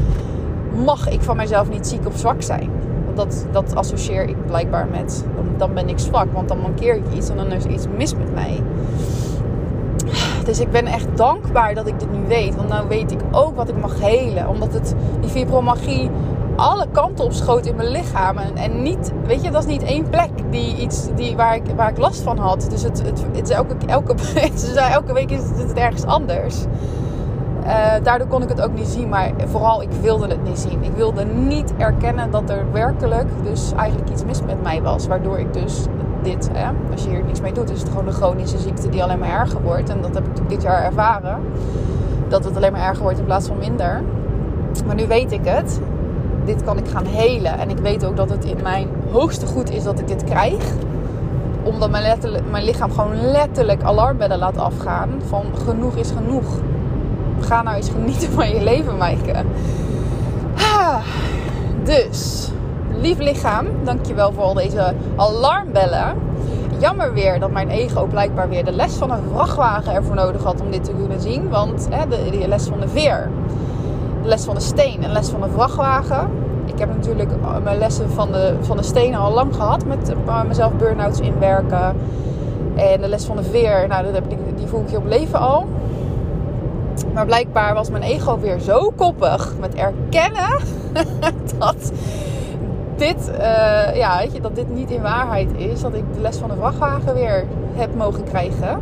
mag 0.85 1.09
ik 1.09 1.21
van 1.21 1.37
mezelf 1.37 1.69
niet 1.69 1.87
ziek 1.87 2.07
of 2.07 2.17
zwak 2.17 2.41
zijn. 2.41 2.69
Want 3.05 3.17
dat, 3.17 3.45
dat 3.51 3.75
associeer 3.75 4.29
ik 4.29 4.45
blijkbaar 4.45 4.87
met, 4.87 5.25
dan, 5.57 5.73
ben 5.73 5.89
ik 5.89 5.99
zwak, 5.99 6.33
want 6.33 6.47
dan 6.47 6.59
mankeer 6.59 6.95
ik 6.95 7.13
iets 7.15 7.29
en 7.29 7.37
dan 7.37 7.51
is 7.51 7.65
iets 7.65 7.85
mis 7.97 8.15
met 8.15 8.33
mij. 8.33 8.61
Dus 10.45 10.59
ik 10.59 10.71
ben 10.71 10.85
echt 10.85 11.07
dankbaar 11.17 11.73
dat 11.73 11.87
ik 11.87 11.99
dit 11.99 12.11
nu 12.11 12.27
weet. 12.27 12.55
Want 12.55 12.69
nu 12.69 12.87
weet 12.87 13.11
ik 13.11 13.19
ook 13.31 13.55
wat 13.55 13.69
ik 13.69 13.77
mag 13.77 13.99
helen. 13.99 14.47
Omdat 14.47 14.73
het, 14.73 14.95
die 15.21 15.29
fibromyalgie 15.29 16.09
alle 16.55 16.85
kanten 16.91 17.25
op 17.25 17.33
schoot 17.33 17.65
in 17.65 17.75
mijn 17.75 17.87
lichaam. 17.87 18.37
En, 18.37 18.55
en, 18.55 18.81
niet, 18.81 19.11
weet 19.25 19.43
je, 19.43 19.51
dat 19.51 19.61
is 19.65 19.69
niet 19.71 19.83
één 19.83 20.09
plek 20.09 20.29
die 20.49 20.77
iets, 20.77 21.07
die, 21.15 21.35
waar, 21.35 21.55
ik, 21.55 21.63
waar 21.75 21.89
ik 21.89 21.97
last 21.97 22.21
van 22.21 22.37
had. 22.37 22.67
Dus 22.69 22.83
het, 22.83 23.03
het, 23.03 23.23
is 23.43 23.49
elke, 23.49 23.75
elke, 23.85 24.15
elke 24.91 25.13
week 25.13 25.31
is 25.31 25.41
het 25.55 25.73
ergens 25.73 26.05
anders. 26.05 26.55
Uh, 27.67 27.73
daardoor 28.03 28.27
kon 28.27 28.43
ik 28.43 28.49
het 28.49 28.61
ook 28.61 28.73
niet 28.73 28.87
zien, 28.87 29.09
maar 29.09 29.31
vooral 29.45 29.81
ik 29.81 29.91
wilde 30.01 30.27
het 30.27 30.43
niet 30.43 30.59
zien. 30.59 30.83
Ik 30.83 30.91
wilde 30.95 31.25
niet 31.25 31.73
erkennen 31.77 32.31
dat 32.31 32.49
er 32.49 32.71
werkelijk 32.71 33.27
dus 33.43 33.73
eigenlijk 33.77 34.09
iets 34.09 34.25
mis 34.25 34.41
met 34.41 34.63
mij 34.63 34.81
was. 34.81 35.07
Waardoor 35.07 35.39
ik 35.39 35.53
dus 35.53 35.85
dit, 36.21 36.49
hè, 36.53 36.69
als 36.91 37.03
je 37.03 37.09
hier 37.09 37.23
niets 37.23 37.41
mee 37.41 37.53
doet, 37.53 37.71
is 37.71 37.79
het 37.79 37.89
gewoon 37.89 38.07
een 38.07 38.13
chronische 38.13 38.57
ziekte 38.57 38.89
die 38.89 39.03
alleen 39.03 39.19
maar 39.19 39.39
erger 39.39 39.61
wordt. 39.61 39.89
En 39.89 40.01
dat 40.01 40.13
heb 40.13 40.27
ik 40.27 40.49
dit 40.49 40.61
jaar 40.61 40.83
ervaren. 40.83 41.39
Dat 42.27 42.45
het 42.45 42.55
alleen 42.55 42.71
maar 42.71 42.87
erger 42.87 43.03
wordt 43.03 43.19
in 43.19 43.25
plaats 43.25 43.47
van 43.47 43.57
minder. 43.57 44.01
Maar 44.85 44.95
nu 44.95 45.07
weet 45.07 45.31
ik 45.31 45.45
het. 45.45 45.79
Dit 46.45 46.63
kan 46.63 46.77
ik 46.77 46.87
gaan 46.87 47.05
helen. 47.05 47.59
En 47.59 47.69
ik 47.69 47.77
weet 47.77 48.05
ook 48.05 48.17
dat 48.17 48.29
het 48.29 48.45
in 48.45 48.57
mijn 48.63 48.87
hoogste 49.11 49.45
goed 49.45 49.69
is 49.69 49.83
dat 49.83 49.99
ik 49.99 50.07
dit 50.07 50.23
krijg. 50.23 50.63
Omdat 51.63 51.89
mijn, 51.89 52.19
mijn 52.51 52.63
lichaam 52.63 52.91
gewoon 52.91 53.21
letterlijk 53.21 53.83
alarmbellen 53.83 54.37
laat 54.37 54.57
afgaan. 54.57 55.09
Van 55.27 55.43
genoeg 55.65 55.95
is 55.95 56.11
genoeg. 56.11 56.45
Ga 57.47 57.61
nou 57.61 57.75
eens 57.75 57.89
genieten 57.89 58.31
van 58.31 58.49
je 58.49 58.63
leven, 58.63 58.97
Maaike. 58.97 59.33
Dus, 61.83 62.49
lief 63.01 63.17
lichaam, 63.17 63.65
dankjewel 63.83 64.31
voor 64.31 64.43
al 64.43 64.53
deze 64.53 64.93
alarmbellen. 65.15 66.15
Jammer 66.79 67.13
weer 67.13 67.39
dat 67.39 67.51
mijn 67.51 67.69
ego 67.69 68.05
blijkbaar 68.05 68.49
weer 68.49 68.65
de 68.65 68.71
les 68.71 68.93
van 68.93 69.11
een 69.11 69.23
vrachtwagen 69.33 69.93
ervoor 69.93 70.15
nodig 70.15 70.43
had 70.43 70.61
om 70.61 70.71
dit 70.71 70.83
te 70.83 70.91
kunnen 70.91 71.21
zien. 71.21 71.49
Want 71.49 71.87
hè, 71.91 72.07
de, 72.07 72.37
de 72.37 72.47
les 72.47 72.65
van 72.65 72.79
de 72.79 72.87
veer, 72.87 73.29
de 74.21 74.27
les 74.27 74.43
van 74.43 74.55
de 74.55 74.61
steen 74.61 74.95
en 74.95 75.01
de 75.01 75.13
les 75.13 75.29
van 75.29 75.41
de 75.41 75.49
vrachtwagen. 75.49 76.29
Ik 76.65 76.79
heb 76.79 76.89
natuurlijk 76.95 77.31
mijn 77.63 77.77
lessen 77.77 78.09
van 78.09 78.31
de, 78.31 78.55
van 78.61 78.77
de 78.77 78.83
stenen 78.83 79.19
al 79.19 79.33
lang 79.33 79.55
gehad 79.55 79.85
met 79.85 80.13
mezelf 80.47 80.73
burn-outs 80.73 81.19
inwerken. 81.19 81.95
En 82.75 83.01
de 83.01 83.07
les 83.07 83.25
van 83.25 83.35
de 83.35 83.43
veer, 83.43 83.87
nou, 83.87 84.03
dat 84.03 84.13
heb 84.13 84.31
ik, 84.31 84.37
die 84.57 84.67
voel 84.67 84.81
ik 84.81 84.89
je 84.89 84.97
op 84.97 85.05
leven 85.05 85.39
al. 85.39 85.67
Maar 87.13 87.25
blijkbaar 87.25 87.73
was 87.73 87.89
mijn 87.89 88.03
ego 88.03 88.39
weer 88.39 88.59
zo 88.59 88.91
koppig 88.95 89.53
met 89.59 89.75
erkennen 89.75 90.59
dat 91.59 91.91
dit, 92.95 93.31
uh, 93.31 93.95
ja, 93.95 94.17
weet 94.17 94.33
je, 94.33 94.41
dat 94.41 94.55
dit 94.55 94.73
niet 94.73 94.91
in 94.91 95.01
waarheid 95.01 95.49
is. 95.57 95.81
Dat 95.81 95.93
ik 95.93 96.03
de 96.13 96.19
les 96.21 96.37
van 96.37 96.49
de 96.49 96.55
vrachtwagen 96.55 97.13
weer 97.13 97.45
heb 97.73 97.95
mogen 97.95 98.23
krijgen. 98.23 98.79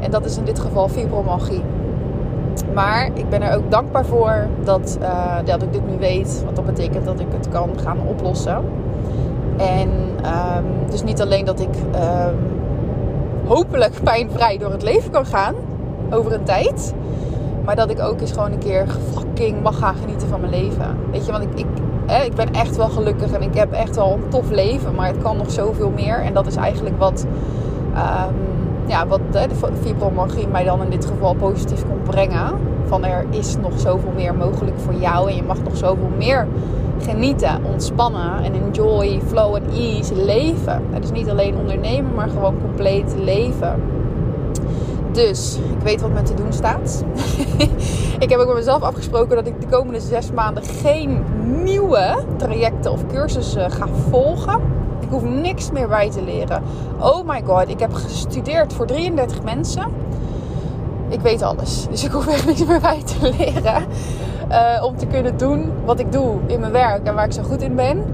En 0.00 0.10
dat 0.10 0.24
is 0.24 0.36
in 0.36 0.44
dit 0.44 0.58
geval 0.58 0.88
fibromagie. 0.88 1.62
Maar 2.74 3.08
ik 3.14 3.28
ben 3.28 3.42
er 3.42 3.56
ook 3.56 3.70
dankbaar 3.70 4.04
voor 4.04 4.46
dat, 4.64 4.98
uh, 5.00 5.36
dat 5.44 5.62
ik 5.62 5.72
dit 5.72 5.86
nu 5.86 5.98
weet. 5.98 6.42
Want 6.44 6.56
dat 6.56 6.66
betekent 6.66 7.04
dat 7.04 7.20
ik 7.20 7.26
het 7.30 7.48
kan 7.48 7.70
gaan 7.82 7.98
oplossen. 8.06 8.64
En 9.56 9.88
um, 10.56 10.90
dus 10.90 11.02
niet 11.02 11.20
alleen 11.20 11.44
dat 11.44 11.60
ik 11.60 11.74
um, 11.94 12.38
hopelijk 13.46 14.02
pijnvrij 14.02 14.58
door 14.58 14.70
het 14.70 14.82
leven 14.82 15.10
kan 15.10 15.26
gaan 15.26 15.54
over 16.10 16.32
een 16.32 16.44
tijd. 16.44 16.94
Maar 17.64 17.76
dat 17.76 17.90
ik 17.90 18.00
ook 18.00 18.20
eens 18.20 18.32
gewoon 18.32 18.52
een 18.52 18.58
keer 18.58 18.86
fucking 19.12 19.62
mag 19.62 19.78
gaan 19.78 19.94
genieten 19.94 20.28
van 20.28 20.40
mijn 20.40 20.52
leven. 20.52 20.96
Weet 21.10 21.26
je, 21.26 21.32
want 21.32 21.44
ik, 21.44 21.50
ik, 21.54 21.66
ik 22.24 22.34
ben 22.34 22.52
echt 22.52 22.76
wel 22.76 22.88
gelukkig 22.88 23.32
en 23.32 23.42
ik 23.42 23.54
heb 23.54 23.72
echt 23.72 23.96
wel 23.96 24.12
een 24.12 24.28
tof 24.28 24.50
leven. 24.50 24.94
Maar 24.94 25.06
het 25.06 25.22
kan 25.22 25.36
nog 25.36 25.50
zoveel 25.50 25.90
meer. 25.90 26.22
En 26.22 26.34
dat 26.34 26.46
is 26.46 26.56
eigenlijk 26.56 26.98
wat, 26.98 27.26
um, 27.94 28.34
ja, 28.86 29.06
wat 29.06 29.20
hè, 29.32 29.46
de 29.46 29.54
fibromyalgie 29.82 30.48
mij 30.48 30.64
dan 30.64 30.82
in 30.82 30.90
dit 30.90 31.06
geval 31.06 31.34
positief 31.34 31.84
kon 31.88 32.02
brengen. 32.02 32.52
Van 32.86 33.04
er 33.04 33.24
is 33.30 33.56
nog 33.56 33.80
zoveel 33.80 34.12
meer 34.14 34.34
mogelijk 34.34 34.78
voor 34.78 34.94
jou. 34.94 35.30
En 35.30 35.36
je 35.36 35.42
mag 35.42 35.62
nog 35.62 35.76
zoveel 35.76 36.10
meer 36.18 36.46
genieten, 37.02 37.64
ontspannen 37.64 38.42
en 38.42 38.54
enjoy, 38.54 39.20
flow 39.26 39.54
en 39.54 39.62
ease 39.74 40.24
leven. 40.24 40.82
Is 41.02 41.10
niet 41.10 41.30
alleen 41.30 41.56
ondernemen, 41.56 42.14
maar 42.14 42.28
gewoon 42.28 42.54
compleet 42.60 43.14
leven. 43.18 43.82
Dus 45.12 45.58
ik 45.78 45.82
weet 45.82 46.00
wat 46.00 46.10
me 46.10 46.22
te 46.22 46.34
doen 46.34 46.52
staat. 46.52 47.04
ik 48.24 48.30
heb 48.30 48.38
ook 48.38 48.46
met 48.46 48.56
mezelf 48.56 48.82
afgesproken 48.82 49.36
dat 49.36 49.46
ik 49.46 49.60
de 49.60 49.66
komende 49.66 50.00
zes 50.00 50.32
maanden 50.32 50.62
geen 50.62 51.24
nieuwe 51.62 52.24
trajecten 52.36 52.92
of 52.92 53.06
cursussen 53.06 53.70
ga 53.70 53.86
volgen. 54.10 54.60
Ik 55.00 55.08
hoef 55.10 55.22
niks 55.22 55.70
meer 55.70 55.88
bij 55.88 56.10
te 56.10 56.22
leren. 56.22 56.62
Oh 56.98 57.28
my 57.28 57.42
god, 57.46 57.68
ik 57.68 57.80
heb 57.80 57.92
gestudeerd 57.92 58.72
voor 58.72 58.86
33 58.86 59.42
mensen. 59.42 59.84
Ik 61.08 61.20
weet 61.20 61.42
alles. 61.42 61.86
Dus 61.90 62.04
ik 62.04 62.10
hoef 62.10 62.26
echt 62.26 62.46
niks 62.46 62.64
meer 62.64 62.80
bij 62.80 63.02
te 63.04 63.34
leren. 63.38 63.84
Uh, 64.50 64.84
om 64.84 64.96
te 64.96 65.06
kunnen 65.06 65.36
doen 65.36 65.72
wat 65.84 66.00
ik 66.00 66.12
doe 66.12 66.38
in 66.46 66.60
mijn 66.60 66.72
werk 66.72 67.06
en 67.06 67.14
waar 67.14 67.24
ik 67.24 67.32
zo 67.32 67.42
goed 67.42 67.62
in 67.62 67.74
ben. 67.74 68.04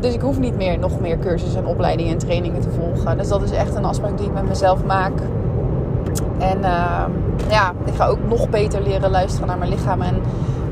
Dus 0.00 0.14
ik 0.14 0.20
hoef 0.20 0.38
niet 0.38 0.56
meer 0.56 0.78
nog 0.78 1.00
meer 1.00 1.18
cursussen 1.18 1.60
en 1.60 1.66
opleidingen 1.66 2.12
en 2.12 2.18
trainingen 2.18 2.60
te 2.60 2.70
volgen. 2.70 3.18
Dus 3.18 3.28
dat 3.28 3.42
is 3.42 3.50
echt 3.50 3.74
een 3.74 3.84
afspraak 3.84 4.18
die 4.18 4.26
ik 4.26 4.32
met 4.32 4.48
mezelf 4.48 4.84
maak. 4.84 5.12
En 6.38 6.58
uh, 6.58 7.04
ja, 7.48 7.72
ik 7.84 7.94
ga 7.94 8.06
ook 8.06 8.18
nog 8.28 8.50
beter 8.50 8.82
leren 8.82 9.10
luisteren 9.10 9.46
naar 9.46 9.58
mijn 9.58 9.70
lichaam 9.70 10.02
en 10.02 10.14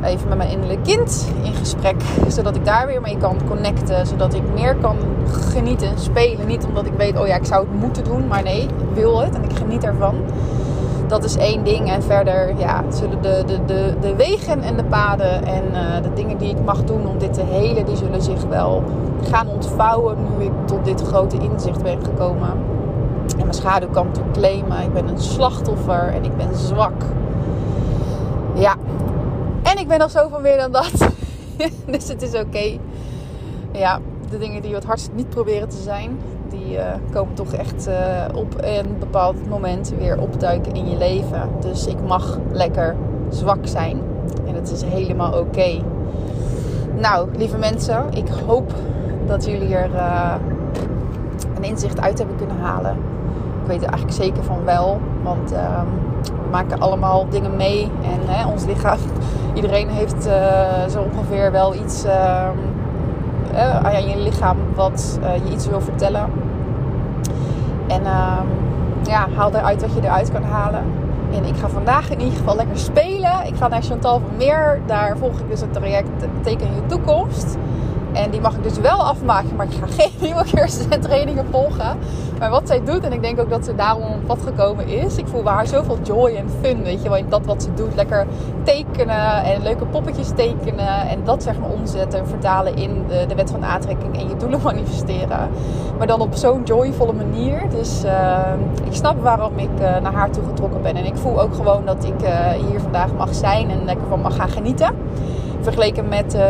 even 0.05 0.29
met 0.29 0.37
mijn 0.37 0.51
innerlijke 0.51 0.83
kind 0.83 1.33
in 1.42 1.55
gesprek. 1.55 2.03
Zodat 2.29 2.57
ik 2.57 2.64
daar 2.64 2.87
weer 2.87 3.01
mee 3.01 3.16
kan 3.16 3.37
connecten. 3.48 4.07
Zodat 4.07 4.35
ik 4.35 4.42
meer 4.55 4.77
kan 4.77 4.96
genieten, 5.27 5.98
spelen. 5.98 6.46
Niet 6.46 6.64
omdat 6.64 6.87
ik 6.87 6.92
weet, 6.96 7.18
oh 7.18 7.27
ja, 7.27 7.37
ik 7.37 7.44
zou 7.44 7.66
het 7.68 7.81
moeten 7.81 8.05
doen. 8.05 8.27
Maar 8.27 8.42
nee, 8.42 8.62
ik 8.62 8.94
wil 8.94 9.20
het 9.20 9.35
en 9.35 9.44
ik 9.44 9.57
geniet 9.57 9.85
ervan. 9.85 10.14
Dat 11.07 11.25
is 11.25 11.37
één 11.37 11.64
ding. 11.64 11.90
En 11.90 12.03
verder 12.03 12.59
ja, 12.59 12.83
zullen 12.88 13.22
de, 13.22 13.42
de, 13.46 13.64
de, 13.66 13.94
de 14.01 14.14
wegen 14.16 14.62
en 14.62 14.77
de 14.77 14.85
paden 14.85 15.44
en 15.44 15.64
uh, 15.72 16.03
de 16.03 16.12
dingen 16.14 16.38
die 16.38 16.51
ik 16.51 16.64
mag 16.64 16.85
doen 16.85 17.07
om 17.07 17.18
dit 17.18 17.35
te 17.35 17.42
helen, 17.42 17.87
die 17.87 17.96
zullen 17.96 18.22
zich 18.22 18.44
wel 18.44 18.83
gaan 19.31 19.48
ontvouwen 19.48 20.16
nu 20.38 20.44
ik 20.44 20.53
tot 20.64 20.85
dit 20.85 21.03
grote 21.03 21.37
inzicht 21.38 21.83
ben 21.83 22.05
gekomen. 22.05 22.51
En 23.42 23.48
mijn 23.48 23.61
schaduwkant 23.61 24.14
te 24.14 24.20
claimen. 24.33 24.83
Ik 24.83 24.92
ben 24.92 25.09
een 25.09 25.18
slachtoffer 25.18 26.09
en 26.09 26.24
ik 26.24 26.37
ben 26.37 26.57
zwak. 26.57 27.02
Ja. 28.55 28.76
En 29.62 29.78
ik 29.78 29.88
ben 29.88 29.98
nog 29.98 30.11
zoveel 30.11 30.40
meer 30.40 30.57
dan 30.57 30.72
dat. 30.72 30.92
dus 31.92 32.09
het 32.09 32.22
is 32.22 32.35
oké. 32.35 32.78
Ja, 33.72 34.00
de 34.31 34.38
dingen 34.38 34.62
die 34.62 34.70
we 34.70 34.76
het 34.76 34.85
hardst 34.85 35.11
niet 35.14 35.28
proberen 35.28 35.68
te 35.68 35.76
zijn, 35.76 36.18
die 36.48 36.74
uh, 36.74 36.85
komen 37.12 37.35
toch 37.35 37.52
echt 37.52 37.88
uh, 37.88 38.24
op 38.35 38.55
een 38.61 38.98
bepaald 38.98 39.48
moment 39.48 39.92
weer 39.98 40.20
opduiken 40.20 40.74
in 40.74 40.90
je 40.90 40.96
leven. 40.96 41.48
Dus 41.61 41.87
ik 41.87 42.00
mag 42.07 42.38
lekker 42.52 42.96
zwak 43.31 43.66
zijn. 43.66 44.00
En 44.46 44.55
het 44.55 44.70
is 44.70 44.83
helemaal 44.83 45.38
oké. 45.38 45.83
Nou, 46.96 47.28
lieve 47.37 47.59
mensen, 47.59 48.05
ik 48.14 48.28
hoop 48.46 48.72
dat 49.26 49.44
jullie 49.44 49.74
er 49.74 49.90
uh, 49.90 50.35
een 51.57 51.64
inzicht 51.64 52.00
uit 52.00 52.18
hebben 52.18 52.37
kunnen 52.37 52.59
halen. 52.59 53.12
Ik 53.62 53.68
weet 53.68 53.83
er 53.83 53.88
eigenlijk 53.88 54.22
zeker 54.22 54.44
van 54.44 54.64
wel. 54.64 55.01
Want 55.22 55.53
ehm, 55.53 55.87
we 56.22 56.51
maken 56.51 56.81
allemaal 56.81 57.29
dingen 57.29 57.57
mee. 57.57 57.90
En 58.03 58.35
hè, 58.35 58.46
ons 58.46 58.64
lichaam, 58.64 58.98
iedereen 59.55 59.88
heeft 59.88 60.27
uh, 60.27 60.33
zo 60.90 61.07
ongeveer 61.12 61.53
wel 61.53 61.75
iets 61.75 62.05
uh, 62.05 62.48
aan 63.83 64.09
je 64.09 64.18
lichaam 64.18 64.57
wat 64.75 65.18
uh, 65.22 65.35
je 65.46 65.53
iets 65.53 65.66
wil 65.66 65.81
vertellen. 65.81 66.31
En 67.87 68.05
ehm, 68.05 68.46
ja, 69.03 69.27
haal 69.35 69.55
eruit 69.55 69.81
wat 69.81 69.94
je 69.94 70.01
eruit 70.03 70.33
kan 70.33 70.42
halen. 70.42 70.85
En 71.33 71.44
ik 71.44 71.57
ga 71.57 71.68
vandaag 71.68 72.11
in 72.11 72.20
ieder 72.20 72.38
geval 72.38 72.57
lekker 72.57 72.79
spelen. 72.79 73.46
Ik 73.46 73.57
ga 73.57 73.68
naar 73.68 73.83
Chantal 73.83 74.20
van 74.20 74.37
Meer. 74.37 74.81
Daar 74.87 75.16
volg 75.18 75.38
ik 75.38 75.48
dus 75.48 75.61
het 75.61 75.72
traject 75.72 76.09
Teken 76.42 76.75
je 76.75 76.87
toekomst. 76.87 77.57
En 78.12 78.31
die 78.31 78.40
mag 78.40 78.55
ik 78.55 78.62
dus 78.62 78.79
wel 78.79 79.05
afmaken, 79.05 79.57
maar 79.57 79.66
ik 79.66 79.72
ga 79.81 79.87
geen 80.03 80.12
nieuwe 80.20 80.44
cursussen 80.44 80.90
en 80.90 81.01
trainingen 81.01 81.46
volgen. 81.51 81.98
Maar 82.38 82.51
wat 82.51 82.68
zij 82.68 82.85
doet, 82.85 83.05
en 83.05 83.12
ik 83.12 83.22
denk 83.22 83.40
ook 83.40 83.51
dat 83.51 83.64
ze 83.64 83.75
daarom 83.75 84.03
op 84.03 84.27
pad 84.27 84.38
gekomen 84.42 84.88
is. 84.88 85.16
Ik 85.16 85.27
voel 85.27 85.42
bij 85.42 85.53
haar 85.53 85.66
zoveel 85.66 85.98
joy 86.03 86.35
en 86.35 86.51
fun, 86.61 86.83
weet 86.83 87.03
je 87.03 87.09
wel, 87.09 87.22
dat 87.29 87.46
wat 87.46 87.62
ze 87.62 87.75
doet. 87.75 87.94
Lekker 87.94 88.27
tekenen 88.62 89.44
en 89.44 89.62
leuke 89.62 89.85
poppetjes 89.85 90.31
tekenen. 90.35 91.09
En 91.09 91.25
dat 91.25 91.42
zeg 91.42 91.59
maar 91.59 91.70
omzetten 91.70 92.18
en 92.18 92.27
vertalen 92.27 92.77
in 92.77 93.05
de, 93.09 93.35
wet 93.35 93.51
van 93.51 93.64
aantrekking 93.64 94.18
en 94.18 94.29
je 94.29 94.37
doelen 94.37 94.61
manifesteren. 94.72 95.51
Maar 95.98 96.07
dan 96.07 96.20
op 96.20 96.35
zo'n 96.35 96.62
joyvolle 96.64 97.12
manier. 97.12 97.62
Dus 97.70 98.05
uh, 98.05 98.38
ik 98.85 98.94
snap 98.94 99.22
waarom 99.22 99.59
ik 99.59 99.70
uh, 99.81 99.98
naar 99.98 100.12
haar 100.12 100.31
toe 100.31 100.42
getrokken 100.44 100.83
ben. 100.83 100.96
En 100.96 101.05
ik 101.05 101.16
voel 101.16 101.40
ook 101.40 101.55
gewoon 101.55 101.85
dat 101.85 102.05
ik 102.05 102.22
uh, 102.22 102.51
hier 102.51 102.81
vandaag 102.81 103.12
mag 103.12 103.35
zijn 103.35 103.70
en 103.70 103.85
lekker 103.85 104.07
van 104.09 104.20
mag 104.20 104.37
gaan 104.37 104.48
genieten. 104.48 104.94
Vergeleken 105.62 106.09
met 106.09 106.35
uh, 106.35 106.42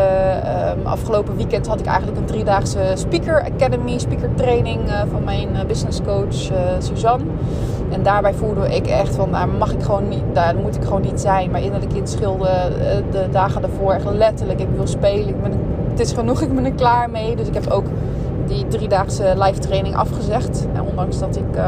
afgelopen 0.82 1.36
weekend 1.36 1.66
had 1.66 1.80
ik 1.80 1.86
eigenlijk 1.86 2.18
een 2.18 2.24
driedaagse 2.24 2.78
Speaker 2.94 3.42
Academy, 3.54 3.98
speaker 3.98 4.30
training 4.34 4.88
uh, 4.88 5.00
van 5.10 5.24
mijn 5.24 5.48
uh, 5.52 5.64
business 5.64 6.00
coach 6.02 6.50
Suzanne. 6.78 7.24
En 7.90 8.02
daarbij 8.02 8.34
voelde 8.34 8.74
ik 8.74 8.86
echt 8.86 9.14
van, 9.14 9.30
daar 9.32 9.48
mag 9.48 9.72
ik 9.72 9.82
gewoon 9.82 10.08
niet, 10.08 10.22
daar 10.32 10.56
moet 10.56 10.76
ik 10.76 10.82
gewoon 10.82 11.02
niet 11.02 11.20
zijn. 11.20 11.50
Maar 11.50 11.62
innerlijk 11.62 11.92
kind 11.92 12.08
schilde 12.08 12.48
de 13.10 13.26
dagen 13.30 13.60
daarvoor 13.60 13.92
echt 13.92 14.04
letterlijk. 14.10 14.60
Ik 14.60 14.68
wil 14.74 14.86
spelen, 14.86 15.28
ik 15.28 15.42
ben, 15.42 15.52
het 15.90 16.00
is 16.00 16.12
genoeg, 16.12 16.42
ik 16.42 16.54
ben 16.54 16.64
er 16.64 16.72
klaar 16.72 17.10
mee. 17.10 17.36
Dus 17.36 17.48
ik 17.48 17.54
heb 17.54 17.70
ook 17.70 17.86
die 18.46 18.68
driedaagse 18.68 19.34
live 19.36 19.58
training 19.58 19.96
afgezegd. 19.96 20.66
En 20.74 20.82
ondanks 20.82 21.18
dat 21.18 21.36
ik 21.36 21.58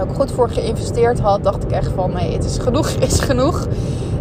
ook 0.00 0.14
goed 0.14 0.32
voor 0.32 0.48
geïnvesteerd 0.48 1.20
had, 1.20 1.44
dacht 1.44 1.62
ik 1.62 1.70
echt 1.70 1.92
van, 1.94 2.12
nee, 2.12 2.32
het 2.32 2.44
is 2.44 2.58
genoeg, 2.58 2.88
is 3.08 3.20
genoeg. 3.20 3.66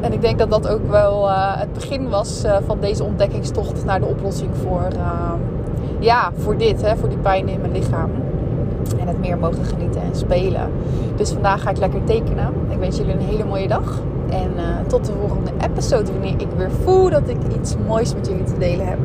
En 0.06 0.14
ik 0.14 0.22
denk 0.22 0.40
dat 0.40 0.50
dat 0.50 0.68
ook 0.68 0.90
wel 0.90 1.30
het 1.32 1.74
begin 1.74 2.10
was 2.10 2.44
van 2.66 2.80
deze 2.80 3.04
ontdekkingstocht 3.04 3.86
naar 3.86 4.00
de 4.00 4.06
oplossing 4.06 4.50
voor, 4.64 4.88
ja, 6.00 6.32
voor 6.38 6.58
dit, 6.58 6.82
hè, 6.82 6.96
voor 6.96 7.10
die 7.10 7.18
pijn 7.18 7.48
in 7.48 7.62
mijn 7.62 7.72
lichaam. 7.72 8.10
En 9.00 9.08
het 9.08 9.20
meer 9.20 9.38
mogen 9.38 9.66
genieten 9.66 10.02
en 10.02 10.16
spelen. 10.16 10.72
Dus 11.16 11.32
vandaag 11.32 11.62
ga 11.62 11.70
ik 11.70 11.78
lekker 11.78 12.04
tekenen. 12.04 12.54
Ik 12.70 12.78
wens 12.78 12.98
jullie 12.98 13.14
een 13.14 13.20
hele 13.20 13.46
mooie 13.46 13.68
dag. 13.68 14.02
En 14.30 14.52
tot 14.88 15.06
de 15.06 15.12
volgende 15.20 15.52
episode 15.64 16.12
wanneer 16.12 16.42
ik 16.42 16.48
weer 16.58 16.72
voel 16.84 17.10
dat 17.10 17.30
ik 17.30 17.38
iets 17.60 17.76
moois 17.88 18.14
met 18.14 18.28
jullie 18.28 18.44
te 18.44 18.58
delen 18.58 18.88
heb. 18.88 19.00